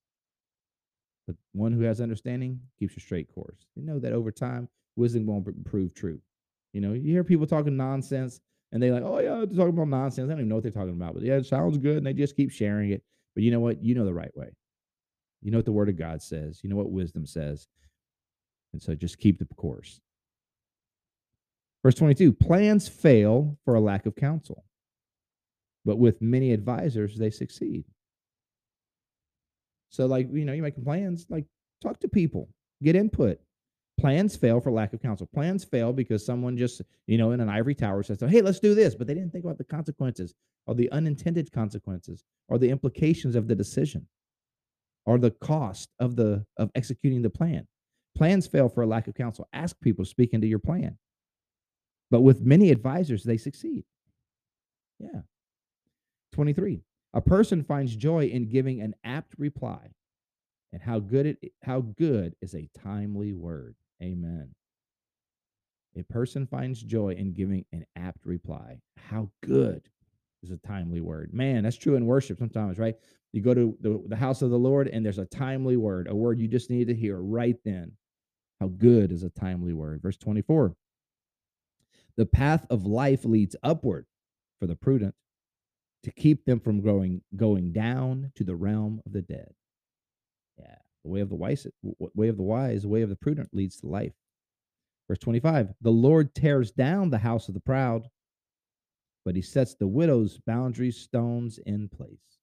But 1.27 1.35
one 1.51 1.73
who 1.73 1.81
has 1.81 1.99
understanding 1.99 2.61
keeps 2.79 2.95
a 2.95 3.01
straight 3.01 3.27
course. 3.35 3.65
You 3.75 3.83
know 3.83 3.99
that 3.99 4.13
over 4.13 4.31
time, 4.31 4.69
wisdom 4.95 5.25
won't 5.25 5.65
prove 5.65 5.93
true. 5.93 6.21
You 6.71 6.79
know, 6.79 6.93
you 6.93 7.11
hear 7.11 7.25
people 7.25 7.45
talking 7.45 7.75
nonsense 7.75 8.39
and 8.71 8.81
they're 8.81 8.93
like, 8.93 9.03
oh, 9.03 9.19
yeah, 9.19 9.35
they're 9.39 9.47
talking 9.47 9.67
about 9.67 9.89
nonsense. 9.89 10.27
I 10.27 10.29
don't 10.29 10.39
even 10.39 10.47
know 10.47 10.55
what 10.55 10.63
they're 10.63 10.71
talking 10.71 10.91
about. 10.91 11.13
But 11.13 11.23
yeah, 11.23 11.35
it 11.35 11.45
sounds 11.45 11.77
good. 11.77 11.97
And 11.97 12.07
they 12.07 12.13
just 12.13 12.37
keep 12.37 12.51
sharing 12.51 12.91
it. 12.91 13.03
But 13.35 13.43
you 13.43 13.51
know 13.51 13.59
what? 13.59 13.83
You 13.83 13.95
know 13.95 14.05
the 14.05 14.13
right 14.13 14.31
way. 14.33 14.55
You 15.41 15.51
know 15.51 15.57
what 15.57 15.65
the 15.65 15.73
word 15.73 15.89
of 15.89 15.97
God 15.97 16.21
says. 16.21 16.61
You 16.63 16.69
know 16.69 16.77
what 16.77 16.89
wisdom 16.89 17.25
says. 17.25 17.67
And 18.71 18.81
so 18.81 18.95
just 18.95 19.19
keep 19.19 19.39
the 19.39 19.45
course. 19.55 19.99
Verse 21.83 21.95
22 21.95 22.31
plans 22.31 22.87
fail 22.87 23.57
for 23.65 23.75
a 23.75 23.81
lack 23.81 24.05
of 24.05 24.15
counsel 24.15 24.63
but 25.86 25.98
with 25.98 26.22
many 26.22 26.54
advisors, 26.54 27.17
they 27.17 27.30
succeed. 27.30 27.86
So, 29.89 30.06
like, 30.06 30.28
you 30.32 30.46
know, 30.46 30.54
you're 30.54 30.63
making 30.63 30.84
plans, 30.84 31.26
like, 31.30 31.46
talk 31.82 32.00
to 32.00 32.08
people, 32.08 32.50
get 32.82 32.96
input. 32.96 33.39
Plans 34.00 34.36
fail 34.36 34.60
for 34.60 34.72
lack 34.72 34.94
of 34.94 35.02
counsel. 35.02 35.28
Plans 35.34 35.63
fail 35.63 35.94
because 35.94 36.26
someone 36.26 36.58
just, 36.58 36.82
you 37.08 37.17
know, 37.17 37.32
in 37.32 37.39
an 37.39 37.50
ivory 37.50 37.76
tower 37.76 38.02
says, 38.02 38.20
hey, 38.20 38.41
let's 38.41 38.60
do 38.60 38.74
this, 38.74 38.96
but 38.96 39.06
they 39.06 39.13
didn't 39.13 39.32
think 39.32 39.44
about 39.44 39.58
the 39.58 39.63
consequences 39.63 40.34
or 40.65 40.74
the 40.74 40.91
unintended 40.91 41.52
consequences 41.52 42.24
or 42.48 42.58
the 42.58 42.70
implications 42.70 43.36
of 43.36 43.48
the 43.48 43.56
decision 43.56 44.08
or 45.06 45.17
the 45.17 45.32
cost 45.32 45.89
of 46.00 46.15
the 46.15 46.46
of 46.58 46.72
executing 46.76 47.22
the 47.22 47.30
plan. 47.30 47.67
Plans 48.15 48.48
fail 48.48 48.70
for 48.70 48.82
a 48.82 48.88
lack 48.88 49.08
of 49.08 49.15
counsel. 49.15 49.48
Ask 49.54 49.80
people 49.82 50.04
to 50.06 50.10
speak 50.10 50.34
into 50.34 50.48
your 50.48 50.60
plan. 50.60 50.98
But 52.10 52.22
with 52.22 52.41
many 52.41 52.72
advisors, 52.72 53.24
they 53.24 53.38
succeed. 53.38 53.84
Yeah. 55.00 55.22
23. 56.34 56.84
A 57.13 57.22
person 57.22 57.63
finds 57.63 57.96
joy 57.96 58.26
in 58.26 58.50
giving 58.50 58.82
an 58.82 58.96
apt 59.04 59.34
reply. 59.38 59.91
And 60.74 60.82
how 60.82 61.00
good 61.00 61.26
it 61.26 61.52
how 61.63 61.82
good 61.82 62.36
is 62.41 62.56
a 62.56 62.70
timely 62.82 63.34
word. 63.34 63.76
Amen. 64.02 64.56
A 65.98 66.04
person 66.04 66.48
finds 66.48 66.82
joy 66.82 67.10
in 67.10 67.34
giving 67.34 67.65
an 67.74 67.86
apt 67.98 68.26
reply. 68.26 68.80
How 68.96 69.30
good 69.44 69.82
is 70.44 70.52
a 70.52 70.58
timely 70.58 71.02
word. 71.02 71.34
Man, 71.34 71.63
that's 71.63 71.76
true 71.76 71.96
in 71.96 72.06
worship 72.06 72.39
sometimes, 72.39 72.80
right? 72.80 72.96
You 73.34 73.41
go 73.41 73.54
to 73.54 73.78
the, 73.82 74.02
the 74.08 74.15
house 74.15 74.41
of 74.41 74.50
the 74.50 74.60
Lord 74.60 74.88
and 74.88 75.06
there's 75.06 75.17
a 75.17 75.26
timely 75.26 75.78
word, 75.78 76.08
a 76.08 76.15
word 76.15 76.39
you 76.39 76.48
just 76.48 76.70
need 76.70 76.88
to 76.88 76.96
hear 76.96 77.17
right 77.22 77.58
then. 77.65 77.94
How 78.60 78.67
good 78.67 79.12
is 79.12 79.24
a 79.24 79.30
timely 79.30 79.74
word. 79.74 80.02
Verse 80.02 80.17
24. 80.17 80.76
The 82.17 82.26
path 82.26 82.65
of 82.70 82.86
life 82.86 83.26
leads 83.26 83.56
upward 83.63 84.06
for 84.60 84.67
the 84.67 84.76
prudent, 84.76 85.15
to 86.03 86.11
keep 86.11 86.45
them 86.45 86.59
from 86.59 86.81
going 86.81 87.21
going 87.35 87.71
down 87.71 88.31
to 88.35 88.43
the 88.43 88.55
realm 88.55 89.01
of 89.05 89.13
the 89.13 89.21
dead. 89.21 89.53
Yeah, 90.57 90.75
the 91.03 91.09
way 91.09 91.21
of 91.21 91.29
the 91.29 91.35
wise, 91.35 91.67
way 91.83 92.27
of 92.27 92.37
the 92.37 92.43
wise, 92.43 92.83
the 92.83 92.89
way 92.89 93.01
of 93.01 93.09
the 93.09 93.15
prudent 93.15 93.49
leads 93.53 93.77
to 93.77 93.87
life. 93.87 94.13
Verse 95.07 95.19
25, 95.19 95.73
the 95.81 95.91
Lord 95.91 96.33
tears 96.33 96.71
down 96.71 97.09
the 97.09 97.17
house 97.17 97.47
of 97.47 97.53
the 97.53 97.59
proud, 97.59 98.07
but 99.25 99.35
he 99.35 99.41
sets 99.41 99.75
the 99.75 99.87
widow's 99.87 100.39
boundary 100.39 100.91
stones 100.91 101.59
in 101.65 101.89
place. 101.89 102.39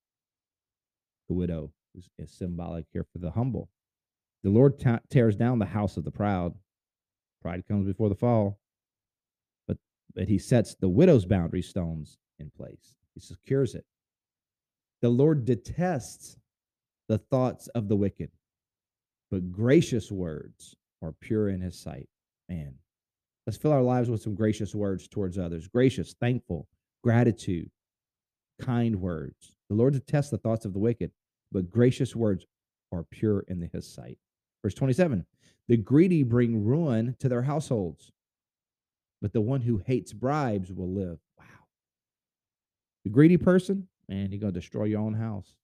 The 1.28 1.34
widow 1.34 1.72
is, 1.94 2.10
is 2.18 2.30
symbolic 2.30 2.86
here 2.92 3.06
for 3.12 3.18
the 3.18 3.30
humble. 3.30 3.70
The 4.42 4.50
Lord 4.50 4.78
ta- 4.78 5.00
tears 5.10 5.36
down 5.36 5.58
the 5.58 5.66
house 5.66 5.96
of 5.96 6.04
the 6.04 6.10
proud. 6.10 6.54
Pride 7.42 7.64
comes 7.66 7.86
before 7.86 8.08
the 8.08 8.14
fall. 8.14 8.58
But, 9.66 9.78
but 10.14 10.28
he 10.28 10.38
sets 10.38 10.74
the 10.74 10.88
widow's 10.88 11.24
boundary 11.24 11.62
stones 11.62 12.18
in 12.38 12.50
place. 12.50 12.96
He 13.18 13.24
secures 13.26 13.74
it. 13.74 13.85
The 15.02 15.09
Lord 15.09 15.44
detests 15.44 16.37
the 17.09 17.18
thoughts 17.18 17.66
of 17.68 17.88
the 17.88 17.96
wicked, 17.96 18.31
but 19.28 19.50
gracious 19.50 20.12
words 20.12 20.76
are 21.02 21.12
pure 21.20 21.48
in 21.48 21.61
his 21.61 21.76
sight. 21.76 22.09
Man, 22.48 22.74
let's 23.44 23.57
fill 23.57 23.72
our 23.72 23.83
lives 23.83 24.09
with 24.09 24.22
some 24.22 24.37
gracious 24.37 24.72
words 24.72 25.09
towards 25.09 25.37
others 25.37 25.66
gracious, 25.66 26.14
thankful, 26.20 26.68
gratitude, 27.02 27.70
kind 28.61 28.94
words. 29.00 29.57
The 29.68 29.74
Lord 29.74 29.94
detests 29.94 30.31
the 30.31 30.38
thoughts 30.38 30.64
of 30.64 30.72
the 30.72 30.78
wicked, 30.78 31.11
but 31.50 31.70
gracious 31.70 32.14
words 32.14 32.46
are 32.92 33.02
pure 33.02 33.40
in 33.48 33.68
his 33.72 33.92
sight. 33.92 34.18
Verse 34.62 34.74
27 34.74 35.26
The 35.66 35.76
greedy 35.76 36.22
bring 36.22 36.64
ruin 36.64 37.16
to 37.18 37.28
their 37.28 37.42
households, 37.42 38.12
but 39.20 39.33
the 39.33 39.40
one 39.40 39.62
who 39.62 39.78
hates 39.78 40.12
bribes 40.12 40.72
will 40.72 40.92
live. 40.92 41.18
The 43.08 43.14
greedy 43.14 43.38
person, 43.38 43.88
man, 44.10 44.30
you're 44.30 44.38
gonna 44.38 44.52
destroy 44.52 44.84
your 44.84 45.00
own 45.00 45.14
house. 45.14 45.54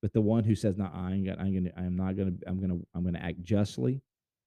But 0.00 0.14
the 0.14 0.22
one 0.22 0.42
who 0.42 0.54
says, 0.54 0.78
"No, 0.78 0.88
I 0.90 1.12
ain't, 1.12 1.26
gonna, 1.26 1.38
I'm 1.38 1.52
gonna, 1.52 1.70
I'm 1.76 1.96
not 1.96 2.16
gonna, 2.16 2.32
I'm 2.46 2.58
gonna, 2.58 2.78
I'm 2.94 3.04
gonna 3.04 3.18
act 3.18 3.42
justly," 3.42 4.00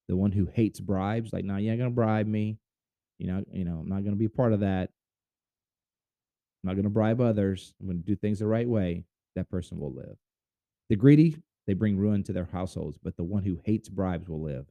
the 0.07 0.15
one 0.15 0.31
who 0.31 0.47
hates 0.47 0.79
bribes, 0.79 1.31
like, 1.31 1.45
"No, 1.45 1.57
you 1.57 1.69
ain't 1.69 1.77
gonna 1.77 1.91
bribe 1.91 2.25
me," 2.25 2.57
you 3.19 3.27
know, 3.27 3.43
you 3.53 3.63
know, 3.63 3.77
I'm 3.77 3.89
not 3.89 4.03
gonna 4.03 4.15
be 4.15 4.27
part 4.27 4.53
of 4.53 4.61
that. 4.61 4.89
I'm 6.63 6.69
not 6.69 6.77
gonna 6.77 6.89
bribe 6.89 7.21
others. 7.21 7.75
I'm 7.79 7.85
gonna 7.85 7.99
do 7.99 8.15
things 8.15 8.39
the 8.39 8.47
right 8.47 8.67
way. 8.67 9.05
That 9.35 9.47
person 9.51 9.79
will 9.79 9.93
live. 9.93 10.17
The 10.89 10.95
greedy, 10.95 11.37
they 11.67 11.75
bring 11.75 11.95
ruin 11.95 12.23
to 12.23 12.33
their 12.33 12.49
households, 12.51 12.97
but 12.97 13.15
the 13.17 13.23
one 13.23 13.43
who 13.43 13.59
hates 13.65 13.87
bribes 13.87 14.27
will 14.27 14.41
live. 14.41 14.65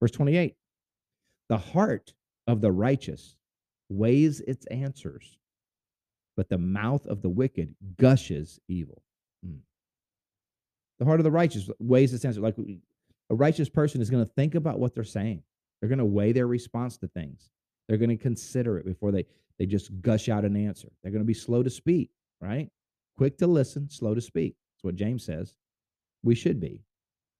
Verse 0.00 0.12
28 0.12 0.56
The 1.50 1.58
heart 1.58 2.14
of 2.46 2.62
the 2.62 2.72
righteous 2.72 3.36
weighs 3.90 4.40
its 4.40 4.64
answers, 4.68 5.38
but 6.38 6.48
the 6.48 6.56
mouth 6.56 7.04
of 7.06 7.20
the 7.20 7.28
wicked 7.28 7.74
gushes 7.96 8.60
evil. 8.68 9.02
Mm. 9.44 9.58
The 11.00 11.04
heart 11.04 11.18
of 11.18 11.24
the 11.24 11.32
righteous 11.32 11.68
weighs 11.80 12.14
its 12.14 12.24
answer. 12.24 12.40
Like 12.40 12.54
a 13.28 13.34
righteous 13.34 13.68
person 13.68 14.00
is 14.00 14.08
going 14.08 14.24
to 14.24 14.32
think 14.34 14.54
about 14.54 14.78
what 14.78 14.94
they're 14.94 15.02
saying. 15.02 15.42
They're 15.80 15.88
going 15.88 15.98
to 15.98 16.04
weigh 16.04 16.30
their 16.30 16.46
response 16.46 16.96
to 16.98 17.08
things. 17.08 17.50
They're 17.88 17.98
going 17.98 18.10
to 18.10 18.16
consider 18.16 18.78
it 18.78 18.86
before 18.86 19.10
they 19.10 19.26
they 19.58 19.66
just 19.66 20.00
gush 20.00 20.28
out 20.28 20.44
an 20.44 20.56
answer. 20.56 20.86
They're 21.02 21.10
going 21.10 21.24
to 21.24 21.26
be 21.26 21.34
slow 21.34 21.64
to 21.64 21.70
speak, 21.70 22.10
right? 22.40 22.70
Quick 23.16 23.36
to 23.38 23.48
listen, 23.48 23.90
slow 23.90 24.14
to 24.14 24.20
speak. 24.20 24.54
That's 24.76 24.84
what 24.84 24.94
James 24.94 25.24
says. 25.24 25.56
We 26.22 26.36
should 26.36 26.60
be. 26.60 26.84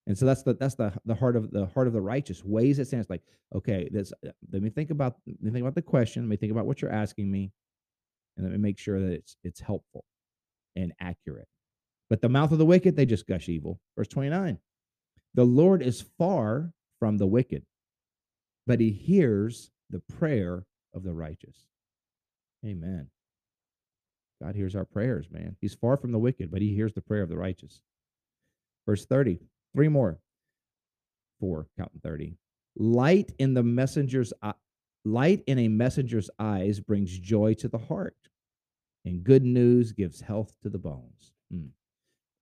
And 0.09 0.19
so 0.19 0.27
that's 0.27 0.43
the 0.43 0.55
that's 0.55 0.75
the 0.75 0.93
the 1.05 1.15
heart 1.15 1.37
of 1.37 1.53
the 1.53 1.67
heart 1.67 1.87
of 1.87 1.93
the 1.93 2.01
righteous 2.01 2.45
weighs 2.45 2.81
it 2.81 2.89
stands 2.89 3.09
like, 3.09 3.23
okay, 3.55 3.89
this 3.93 4.13
let 4.51 4.61
me 4.61 4.71
think 4.71 4.91
about 4.91 5.19
let 5.25 5.41
me 5.41 5.53
think 5.53 5.63
about 5.63 5.77
the 5.77 5.83
question, 5.83 6.25
let 6.25 6.31
me 6.31 6.37
think 6.37 6.51
about 6.51 6.67
what 6.67 6.83
you're 6.83 6.91
asking 6.91 7.31
me, 7.31 7.53
and 8.39 8.47
let 8.47 8.53
me 8.53 8.59
make 8.59 8.79
sure 8.79 9.01
that 9.01 9.13
it's 9.13 9.37
it's 9.43 9.61
helpful 9.61 10.05
and 10.77 10.93
accurate. 11.01 11.49
But 12.09 12.23
the 12.23 12.29
mouth 12.29 12.53
of 12.53 12.59
the 12.59 12.65
wicked, 12.65 12.97
they 12.97 13.05
just 13.05 13.27
gush 13.27 13.49
evil. 13.49 13.81
Verse 13.97 14.09
29. 14.09 14.59
The 15.35 15.45
Lord 15.45 15.83
is 15.83 16.05
far 16.17 16.73
from 16.99 17.19
the 17.19 17.27
wicked, 17.27 17.67
but 18.67 18.81
he 18.81 18.91
hears 18.91 19.71
the 19.91 20.01
prayer 20.01 20.65
of 20.95 21.03
the 21.03 21.13
righteous. 21.13 21.67
Amen. 22.65 23.09
God 24.43 24.55
hears 24.55 24.77
our 24.77 24.85
prayers, 24.85 25.27
man. 25.31 25.57
He's 25.61 25.75
far 25.75 25.97
from 25.97 26.13
the 26.13 26.19
wicked, 26.19 26.51
but 26.51 26.63
he 26.63 26.75
hears 26.75 26.93
the 26.93 27.01
prayer 27.01 27.23
of 27.23 27.29
the 27.29 27.37
righteous. 27.37 27.81
Verse 28.87 29.05
30, 29.05 29.41
three 29.75 29.89
more. 29.89 30.19
Four, 31.41 31.67
counting 31.77 32.01
30. 32.03 32.37
Light 32.77 33.33
in 33.39 33.55
the 33.55 33.63
messenger's 33.63 34.33
light 35.09 35.43
in 35.47 35.59
a 35.59 35.69
messenger's 35.69 36.31
eyes 36.39 36.81
brings 36.81 37.19
joy 37.19 37.55
to 37.55 37.69
the 37.69 37.79
heart, 37.79 38.17
and 39.05 39.25
good 39.25 39.45
news 39.45 39.93
gives 39.93 40.21
health 40.21 40.55
to 40.63 40.69
the 40.69 40.79
bones. 40.79 41.33
Hmm. 41.51 41.69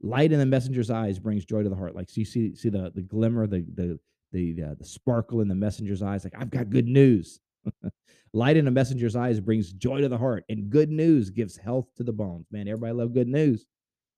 Light 0.02 0.32
in 0.32 0.38
the 0.38 0.46
messenger's 0.46 0.90
eyes 0.90 1.18
brings 1.18 1.44
joy 1.44 1.62
to 1.62 1.68
the 1.68 1.76
heart. 1.76 1.94
Like 1.94 2.10
so 2.10 2.20
you 2.20 2.24
see, 2.24 2.54
see 2.54 2.68
the 2.68 2.92
the 2.94 3.02
glimmer, 3.02 3.46
the 3.46 3.64
the 3.74 3.98
the 4.32 4.62
uh, 4.62 4.74
the 4.78 4.84
sparkle 4.84 5.40
in 5.40 5.48
the 5.48 5.54
messenger's 5.54 6.02
eyes. 6.02 6.24
Like 6.24 6.34
I've 6.36 6.50
got 6.50 6.70
good 6.70 6.86
news. 6.86 7.40
Light 8.32 8.56
in 8.56 8.66
a 8.66 8.70
messenger's 8.70 9.16
eyes 9.16 9.40
brings 9.40 9.72
joy 9.72 10.00
to 10.00 10.08
the 10.08 10.18
heart, 10.18 10.44
and 10.48 10.68
good 10.68 10.90
news 10.90 11.30
gives 11.30 11.56
health 11.56 11.86
to 11.96 12.02
the 12.02 12.12
bones. 12.12 12.46
Man, 12.50 12.68
everybody 12.68 12.92
love 12.92 13.14
good 13.14 13.28
news. 13.28 13.64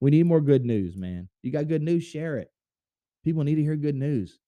We 0.01 0.11
need 0.11 0.27
more 0.27 0.41
good 0.41 0.65
news, 0.65 0.97
man. 0.97 1.29
You 1.43 1.53
got 1.53 1.69
good 1.69 1.83
news, 1.83 2.05
share 2.05 2.39
it. 2.39 2.51
People 3.25 3.45
need 3.45 3.57
to 3.57 3.63
hear 3.63 3.77
good 3.77 3.95
news. 3.95 4.39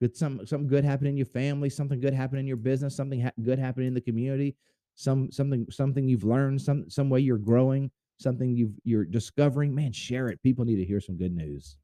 Good, 0.00 0.16
some 0.16 0.46
something 0.46 0.68
good 0.68 0.84
happening 0.84 1.12
in 1.12 1.16
your 1.18 1.26
family, 1.26 1.68
something 1.68 2.00
good 2.00 2.14
happening 2.14 2.40
in 2.40 2.46
your 2.46 2.56
business, 2.56 2.96
something 2.96 3.20
ha- 3.20 3.32
good 3.42 3.58
happening 3.58 3.88
in 3.88 3.94
the 3.94 4.00
community, 4.00 4.56
some 4.94 5.30
something 5.30 5.66
something 5.70 6.08
you've 6.08 6.24
learned, 6.24 6.62
some 6.62 6.88
some 6.88 7.10
way 7.10 7.20
you're 7.20 7.36
growing, 7.38 7.90
something 8.18 8.56
you've 8.56 8.72
you're 8.84 9.04
discovering. 9.04 9.74
Man, 9.74 9.92
share 9.92 10.28
it. 10.28 10.42
People 10.42 10.64
need 10.64 10.76
to 10.76 10.84
hear 10.84 11.00
some 11.00 11.16
good 11.16 11.34
news. 11.36 11.76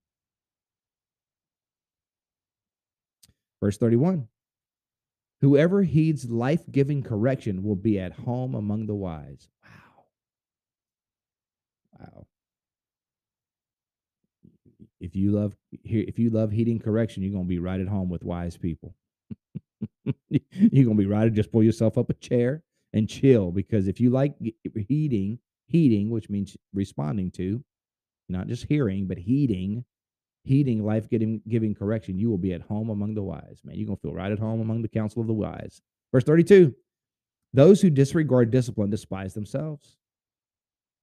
Verse 3.61 3.77
31 3.77 4.29
Whoever 5.43 5.83
heeds 5.83 6.31
life 6.31 6.63
giving 6.71 7.03
correction 7.03 7.63
will 7.63 7.77
be 7.77 7.99
at 7.99 8.13
home 8.13 8.55
among 8.55 8.87
the 8.87 8.95
wise. 8.95 9.49
Wow. 9.63 10.05
Wow. 11.99 12.27
If 15.07 15.15
you 15.15 15.31
love 15.31 15.57
if 15.85 16.19
you 16.19 16.31
love 16.31 16.51
heeding 16.51 16.81
correction, 16.81 17.23
you're 17.23 17.33
gonna 17.33 17.45
be 17.45 17.61
right 17.61 17.81
at 17.81 17.87
home 17.87 18.09
with 18.09 18.25
wise 18.25 18.57
people. 18.57 18.95
you're 20.29 20.85
gonna 20.85 20.97
be 20.97 21.07
right. 21.07 21.27
At 21.27 21.33
just 21.33 21.53
pull 21.53 21.63
yourself 21.63 21.97
up 21.97 22.11
a 22.11 22.15
chair 22.15 22.65
and 22.93 23.09
chill 23.09 23.53
because 23.53 23.87
if 23.87 24.01
you 24.01 24.11
like 24.11 24.35
heating, 24.89 25.39
heating, 25.67 26.11
which 26.11 26.29
means 26.29 26.57
responding 26.75 27.31
to, 27.33 27.63
not 28.29 28.49
just 28.49 28.65
hearing, 28.65 29.07
but 29.07 29.19
heating, 29.19 29.85
heating 30.43 30.85
life 30.85 31.09
giving, 31.09 31.43
giving 31.49 31.75
correction, 31.75 32.19
you 32.19 32.29
will 32.29 32.39
be 32.39 32.53
at 32.53 32.63
home 32.63 32.89
among 32.91 33.15
the 33.15 33.23
wise. 33.23 33.61
Man, 33.65 33.77
you're 33.77 33.87
going 33.87 33.97
to 33.97 34.03
feel 34.03 34.15
right 34.15 34.33
at 34.33 34.39
home 34.39 34.61
among 34.61 34.83
the 34.83 34.89
council 34.89 35.21
of 35.21 35.29
the 35.29 35.35
wise. 35.35 35.83
Verse 36.13 36.25
32 36.25 36.75
Those 37.53 37.81
who 37.81 37.91
disregard 37.91 38.51
discipline 38.51 38.91
despise 38.91 39.35
themselves, 39.35 39.97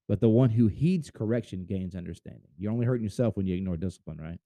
but 0.07 0.19
the 0.19 0.29
one 0.29 0.49
who 0.49 0.67
heeds 0.67 1.09
correction 1.09 1.65
gains 1.65 1.95
understanding. 1.95 2.49
You're 2.57 2.71
only 2.71 2.85
hurting 2.85 3.03
yourself 3.03 3.37
when 3.37 3.47
you 3.47 3.55
ignore 3.55 3.77
discipline, 3.77 4.19
right? 4.19 4.39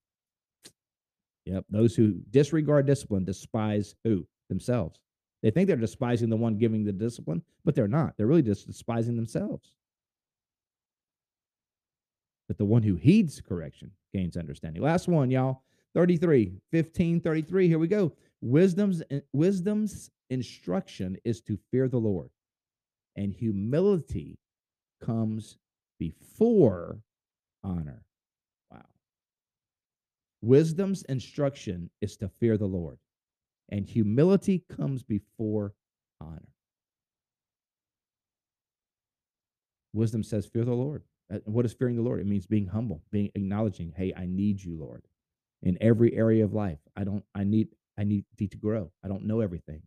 Yep. 1.46 1.64
Those 1.70 1.94
who 1.96 2.20
disregard 2.30 2.86
discipline 2.86 3.24
despise 3.24 3.94
who? 4.04 4.26
Themselves. 4.48 5.00
They 5.42 5.50
think 5.50 5.66
they're 5.66 5.76
despising 5.76 6.30
the 6.30 6.36
one 6.36 6.58
giving 6.58 6.84
the 6.84 6.92
discipline, 6.92 7.42
but 7.64 7.74
they're 7.74 7.88
not. 7.88 8.16
They're 8.16 8.26
really 8.26 8.42
just 8.42 8.66
despising 8.66 9.16
themselves. 9.16 9.72
But 12.48 12.58
the 12.58 12.64
one 12.64 12.82
who 12.82 12.96
heeds 12.96 13.40
correction 13.40 13.90
gains 14.12 14.36
understanding. 14.36 14.82
Last 14.82 15.06
one, 15.06 15.30
y'all. 15.30 15.62
33, 15.94 16.52
15, 16.70 17.20
33. 17.20 17.68
Here 17.68 17.78
we 17.78 17.88
go. 17.88 18.12
Wisdom's 18.40 19.02
eh, 19.10 19.20
wisdom's 19.32 20.10
instruction 20.30 21.16
is 21.24 21.40
to 21.42 21.58
fear 21.70 21.88
the 21.88 21.98
Lord, 21.98 22.30
and 23.16 23.32
humility 23.32 24.38
comes 25.04 25.58
before 25.98 27.00
honor. 27.64 28.04
Wow. 28.70 28.84
Wisdom's 30.42 31.02
instruction 31.04 31.90
is 32.00 32.16
to 32.18 32.28
fear 32.40 32.56
the 32.56 32.66
Lord, 32.66 32.98
and 33.68 33.86
humility 33.86 34.64
comes 34.68 35.02
before 35.02 35.74
honor. 36.20 36.48
Wisdom 39.92 40.22
says, 40.22 40.46
Fear 40.46 40.64
the 40.64 40.72
Lord. 40.72 41.02
What 41.44 41.66
is 41.66 41.72
fearing 41.74 41.96
the 41.96 42.02
Lord? 42.02 42.20
It 42.20 42.26
means 42.26 42.46
being 42.46 42.66
humble, 42.66 43.02
being 43.10 43.30
acknowledging, 43.34 43.92
hey, 43.94 44.14
I 44.16 44.26
need 44.26 44.62
you, 44.62 44.78
Lord, 44.78 45.02
in 45.62 45.76
every 45.80 46.14
area 46.14 46.44
of 46.44 46.54
life. 46.54 46.78
I 46.96 47.04
don't, 47.04 47.24
I 47.34 47.44
need, 47.44 47.68
I 47.98 48.04
need 48.04 48.24
to 48.38 48.56
grow. 48.56 48.92
I 49.04 49.08
don't 49.08 49.24
know 49.24 49.40
everything. 49.40 49.82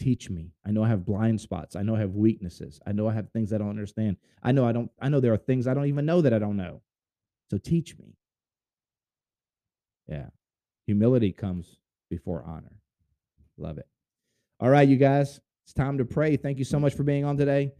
Teach 0.00 0.30
me. 0.30 0.50
I 0.66 0.72
know 0.72 0.82
I 0.82 0.88
have 0.88 1.06
blind 1.06 1.40
spots. 1.40 1.76
I 1.76 1.82
know 1.82 1.94
I 1.94 2.00
have 2.00 2.14
weaknesses. 2.14 2.80
I 2.86 2.92
know 2.92 3.08
I 3.08 3.12
have 3.12 3.30
things 3.30 3.52
I 3.52 3.58
don't 3.58 3.70
understand. 3.70 4.16
I 4.42 4.50
know 4.50 4.66
I 4.66 4.72
don't, 4.72 4.90
I 5.00 5.08
know 5.08 5.20
there 5.20 5.32
are 5.32 5.38
things 5.38 5.68
I 5.68 5.74
don't 5.74 5.86
even 5.86 6.06
know 6.06 6.22
that 6.22 6.32
I 6.32 6.38
don't 6.38 6.56
know. 6.56 6.80
So 7.50 7.58
teach 7.58 7.96
me. 7.98 8.16
Yeah. 10.08 10.30
Humility 10.86 11.32
comes 11.32 11.76
before 12.08 12.42
honor. 12.44 12.80
Love 13.58 13.78
it. 13.78 13.86
All 14.58 14.70
right, 14.70 14.88
you 14.88 14.96
guys, 14.96 15.40
it's 15.64 15.72
time 15.72 15.98
to 15.98 16.04
pray. 16.04 16.36
Thank 16.36 16.58
you 16.58 16.64
so 16.64 16.80
much 16.80 16.94
for 16.94 17.04
being 17.04 17.24
on 17.24 17.36
today 17.36 17.72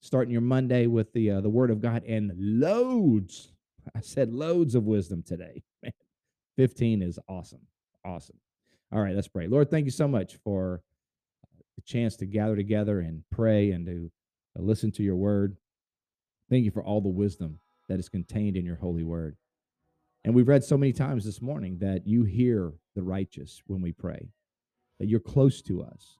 starting 0.00 0.32
your 0.32 0.40
Monday 0.40 0.86
with 0.86 1.12
the 1.12 1.30
uh, 1.30 1.40
the 1.40 1.48
Word 1.48 1.70
of 1.70 1.80
God 1.80 2.04
and 2.04 2.32
loads. 2.36 3.52
I 3.94 4.00
said 4.00 4.32
loads 4.32 4.74
of 4.74 4.84
wisdom 4.84 5.22
today. 5.22 5.62
Man, 5.82 5.92
15 6.56 7.02
is 7.02 7.18
awesome. 7.28 7.66
Awesome. 8.04 8.36
All 8.92 9.00
right, 9.00 9.14
let's 9.14 9.28
pray. 9.28 9.48
Lord, 9.48 9.70
thank 9.70 9.84
you 9.84 9.90
so 9.90 10.08
much 10.08 10.36
for 10.44 10.82
the 11.78 11.82
chance 11.82 12.16
to 12.16 12.26
gather 12.26 12.56
together 12.56 12.98
and 12.98 13.22
pray 13.30 13.70
and 13.70 13.86
to 13.86 14.10
uh, 14.58 14.62
listen 14.62 14.90
to 14.90 15.04
your 15.04 15.14
word. 15.14 15.56
Thank 16.50 16.64
you 16.64 16.72
for 16.72 16.82
all 16.82 17.00
the 17.00 17.08
wisdom 17.08 17.60
that 17.88 18.00
is 18.00 18.08
contained 18.08 18.56
in 18.56 18.64
your 18.64 18.76
holy 18.76 19.04
word. 19.04 19.36
And 20.24 20.34
we've 20.34 20.48
read 20.48 20.64
so 20.64 20.76
many 20.76 20.92
times 20.92 21.24
this 21.24 21.40
morning 21.40 21.78
that 21.80 22.04
you 22.04 22.24
hear 22.24 22.72
the 22.96 23.02
righteous 23.04 23.62
when 23.68 23.80
we 23.80 23.92
pray, 23.92 24.30
that 24.98 25.06
you're 25.06 25.20
close 25.20 25.62
to 25.62 25.82
us, 25.82 26.18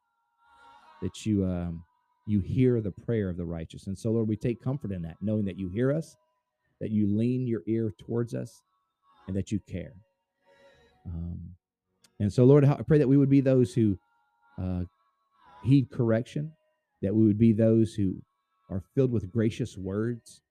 that 1.02 1.26
you 1.26 1.44
um, 1.44 1.82
you 2.24 2.38
hear 2.38 2.80
the 2.80 2.92
prayer 2.92 3.28
of 3.28 3.36
the 3.36 3.44
righteous. 3.44 3.88
And 3.88 3.98
so, 3.98 4.12
Lord, 4.12 4.28
we 4.28 4.36
take 4.36 4.62
comfort 4.62 4.92
in 4.92 5.02
that, 5.02 5.16
knowing 5.20 5.44
that 5.46 5.58
you 5.58 5.68
hear 5.68 5.92
us, 5.92 6.14
that 6.80 6.92
you 6.92 7.08
lean 7.08 7.48
your 7.48 7.62
ear 7.66 7.92
towards 7.98 8.32
us, 8.32 8.62
and 9.26 9.36
that 9.36 9.50
you 9.50 9.58
care. 9.58 9.94
Um, 11.04 11.40
and 12.20 12.32
so, 12.32 12.44
Lord, 12.44 12.64
I 12.64 12.82
pray 12.86 12.98
that 12.98 13.08
we 13.08 13.16
would 13.16 13.30
be 13.30 13.40
those 13.40 13.74
who 13.74 13.98
uh, 14.62 14.82
heed 15.62 15.90
correction, 15.90 16.52
that 17.02 17.14
we 17.14 17.26
would 17.26 17.38
be 17.38 17.52
those 17.52 17.94
who 17.94 18.16
are 18.70 18.82
filled 18.94 19.12
with 19.12 19.30
gracious 19.30 19.76
words, 19.76 20.42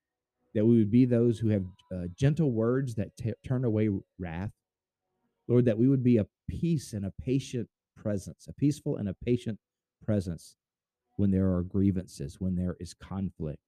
that 0.53 0.65
we 0.65 0.77
would 0.77 0.91
be 0.91 1.05
those 1.05 1.39
who 1.39 1.49
have 1.49 1.65
uh, 1.93 2.07
gentle 2.15 2.51
words 2.51 2.95
that 2.95 3.15
t- 3.17 3.33
turn 3.45 3.63
away 3.63 3.89
wrath. 4.19 4.51
Lord, 5.47 5.65
that 5.65 5.77
we 5.77 5.87
would 5.87 6.03
be 6.03 6.17
a 6.17 6.27
peace 6.49 6.93
and 6.93 7.05
a 7.05 7.13
patient 7.21 7.69
presence, 7.95 8.47
a 8.47 8.53
peaceful 8.53 8.97
and 8.97 9.07
a 9.07 9.15
patient 9.25 9.59
presence 10.05 10.55
when 11.15 11.31
there 11.31 11.53
are 11.53 11.63
grievances, 11.63 12.37
when 12.39 12.55
there 12.55 12.75
is 12.79 12.93
conflict. 12.93 13.59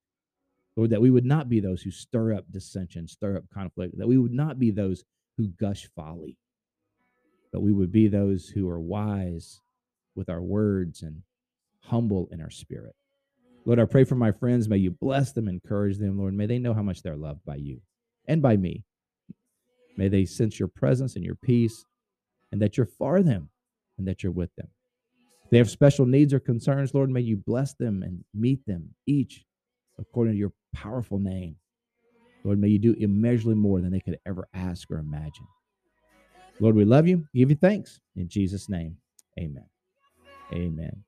Lord, 0.76 0.92
that 0.92 1.02
we 1.02 1.10
would 1.10 1.26
not 1.26 1.50
be 1.50 1.60
those 1.60 1.82
who 1.82 1.92
stir 1.92 2.34
up 2.34 2.46
dissension, 2.52 3.08
stir 3.08 3.38
up 3.38 3.46
conflict, 3.54 3.98
that 3.98 4.08
we 4.08 4.18
would 4.18 4.34
not 4.34 4.60
be 4.60 4.72
those 4.72 5.04
who 5.38 5.48
gush 5.48 5.90
folly, 5.96 6.38
but 7.52 7.62
we 7.62 7.72
would 7.72 7.92
be 7.92 8.08
those 8.08 8.50
who 8.50 8.70
are 8.70 8.80
wise 8.80 9.62
with 10.16 10.30
our 10.30 10.42
words 10.42 11.02
and 11.02 11.22
humble 11.82 12.30
in 12.32 12.42
our 12.42 12.50
spirit. 12.50 12.96
Lord, 13.66 13.80
I 13.80 13.86
pray 13.86 14.04
for 14.04 14.16
my 14.16 14.32
friends. 14.32 14.70
May 14.70 14.78
you 14.78 14.92
bless 14.92 15.32
them, 15.32 15.48
encourage 15.48 15.98
them, 15.98 16.18
Lord. 16.18 16.34
May 16.34 16.46
they 16.46 16.60
know 16.60 16.74
how 16.74 16.84
much 16.84 17.02
they're 17.02 17.16
loved 17.16 17.46
by 17.46 17.56
you 17.56 17.82
and 18.28 18.42
by 18.42 18.58
me. 18.58 18.84
May 19.98 20.08
they 20.08 20.26
sense 20.26 20.60
your 20.60 20.70
presence 20.70 21.16
and 21.16 21.26
your 21.26 21.36
peace, 21.36 21.86
and 22.52 22.62
that 22.62 22.78
you're 22.78 22.86
for 22.86 23.22
them 23.22 23.50
and 23.98 24.08
that 24.08 24.24
you're 24.24 24.32
with 24.32 24.54
them 24.56 24.70
they 25.50 25.58
have 25.58 25.70
special 25.70 26.06
needs 26.06 26.34
or 26.34 26.40
concerns, 26.40 26.94
Lord, 26.94 27.10
may 27.10 27.22
you 27.22 27.38
bless 27.38 27.74
them 27.74 28.04
and 28.04 28.24
meet 28.34 28.66
them 28.66 28.94
each 29.08 29.46
according 29.98 30.34
to 30.34 30.40
your 30.40 30.54
powerful 30.74 31.20
name. 31.20 31.56
Lord, 32.44 32.60
may 32.60 32.70
you 32.70 32.80
do 32.80 32.96
immeasurably 33.00 33.56
more 33.56 33.82
than 33.82 33.92
they 33.92 34.00
could 34.00 34.20
ever 34.26 34.48
ask 34.54 34.90
or 34.92 34.98
imagine. 34.98 35.48
Lord, 36.60 36.76
we 36.76 36.86
love 36.86 37.08
you. 37.08 37.26
Give 37.34 37.50
you 37.50 37.56
thanks. 37.56 38.00
In 38.16 38.30
Jesus' 38.30 38.70
name, 38.70 38.98
amen. 39.40 39.66
Amen. 40.54 41.04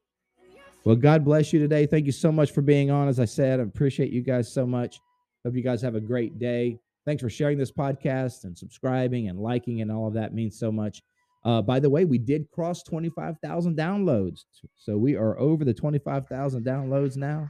Well, 0.84 0.96
God 0.96 1.24
bless 1.24 1.54
you 1.54 1.60
today. 1.60 1.86
Thank 1.86 2.08
you 2.08 2.12
so 2.12 2.32
much 2.32 2.52
for 2.52 2.62
being 2.62 2.90
on. 2.90 3.08
As 3.08 3.20
I 3.20 3.26
said, 3.26 3.60
I 3.60 3.64
appreciate 3.64 4.12
you 4.12 4.22
guys 4.22 4.52
so 4.52 4.66
much. 4.66 5.00
Hope 5.46 5.56
you 5.56 5.62
guys 5.62 5.82
have 5.82 5.96
a 5.96 6.02
great 6.02 6.40
day. 6.40 6.80
Thanks 7.06 7.22
for 7.22 7.30
sharing 7.30 7.58
this 7.58 7.72
podcast 7.72 8.46
and 8.46 8.58
subscribing 8.58 9.28
and 9.28 9.40
liking 9.40 9.82
and 9.82 9.92
all 9.92 10.08
of 10.08 10.14
that 10.16 10.34
means 10.34 10.58
so 10.58 10.72
much. 10.72 11.02
Uh, 11.44 11.62
by 11.62 11.80
the 11.80 11.90
way, 11.90 12.06
we 12.06 12.18
did 12.18 12.50
cross 12.52 12.84
25,000 12.84 13.76
downloads. 13.76 14.42
So 14.76 14.98
we 14.98 15.16
are 15.16 15.38
over 15.40 15.66
the 15.66 15.74
25,000 15.74 16.64
downloads 16.64 17.16
now. 17.16 17.50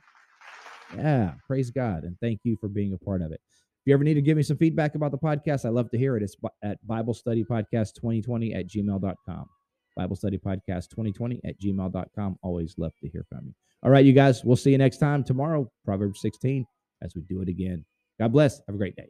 Yeah, 0.95 1.33
praise 1.47 1.71
God. 1.71 2.03
And 2.03 2.17
thank 2.21 2.41
you 2.43 2.57
for 2.59 2.67
being 2.67 2.93
a 2.93 2.97
part 2.97 3.21
of 3.21 3.31
it. 3.31 3.41
If 3.81 3.87
you 3.87 3.93
ever 3.93 4.03
need 4.03 4.13
to 4.15 4.21
give 4.21 4.37
me 4.37 4.43
some 4.43 4.57
feedback 4.57 4.95
about 4.95 5.11
the 5.11 5.17
podcast, 5.17 5.65
I 5.65 5.69
love 5.69 5.89
to 5.91 5.97
hear 5.97 6.15
it. 6.15 6.23
It's 6.23 6.35
at 6.63 6.85
Bible 6.85 7.13
Study 7.13 7.43
Podcast 7.43 7.95
2020 7.95 8.53
at 8.53 8.67
gmail.com. 8.67 9.49
Bible 9.95 10.15
Study 10.15 10.37
Podcast 10.37 10.89
2020 10.89 11.41
at 11.45 11.59
gmail.com. 11.59 12.37
Always 12.41 12.75
love 12.77 12.93
to 13.01 13.09
hear 13.09 13.25
from 13.29 13.45
you. 13.45 13.53
All 13.83 13.91
right, 13.91 14.05
you 14.05 14.13
guys, 14.13 14.43
we'll 14.43 14.55
see 14.55 14.71
you 14.71 14.77
next 14.77 14.97
time 14.97 15.23
tomorrow, 15.23 15.69
Proverbs 15.85 16.21
16, 16.21 16.65
as 17.01 17.15
we 17.15 17.21
do 17.23 17.41
it 17.41 17.49
again. 17.49 17.83
God 18.19 18.31
bless. 18.31 18.61
Have 18.67 18.75
a 18.75 18.77
great 18.77 18.95
day. 18.95 19.09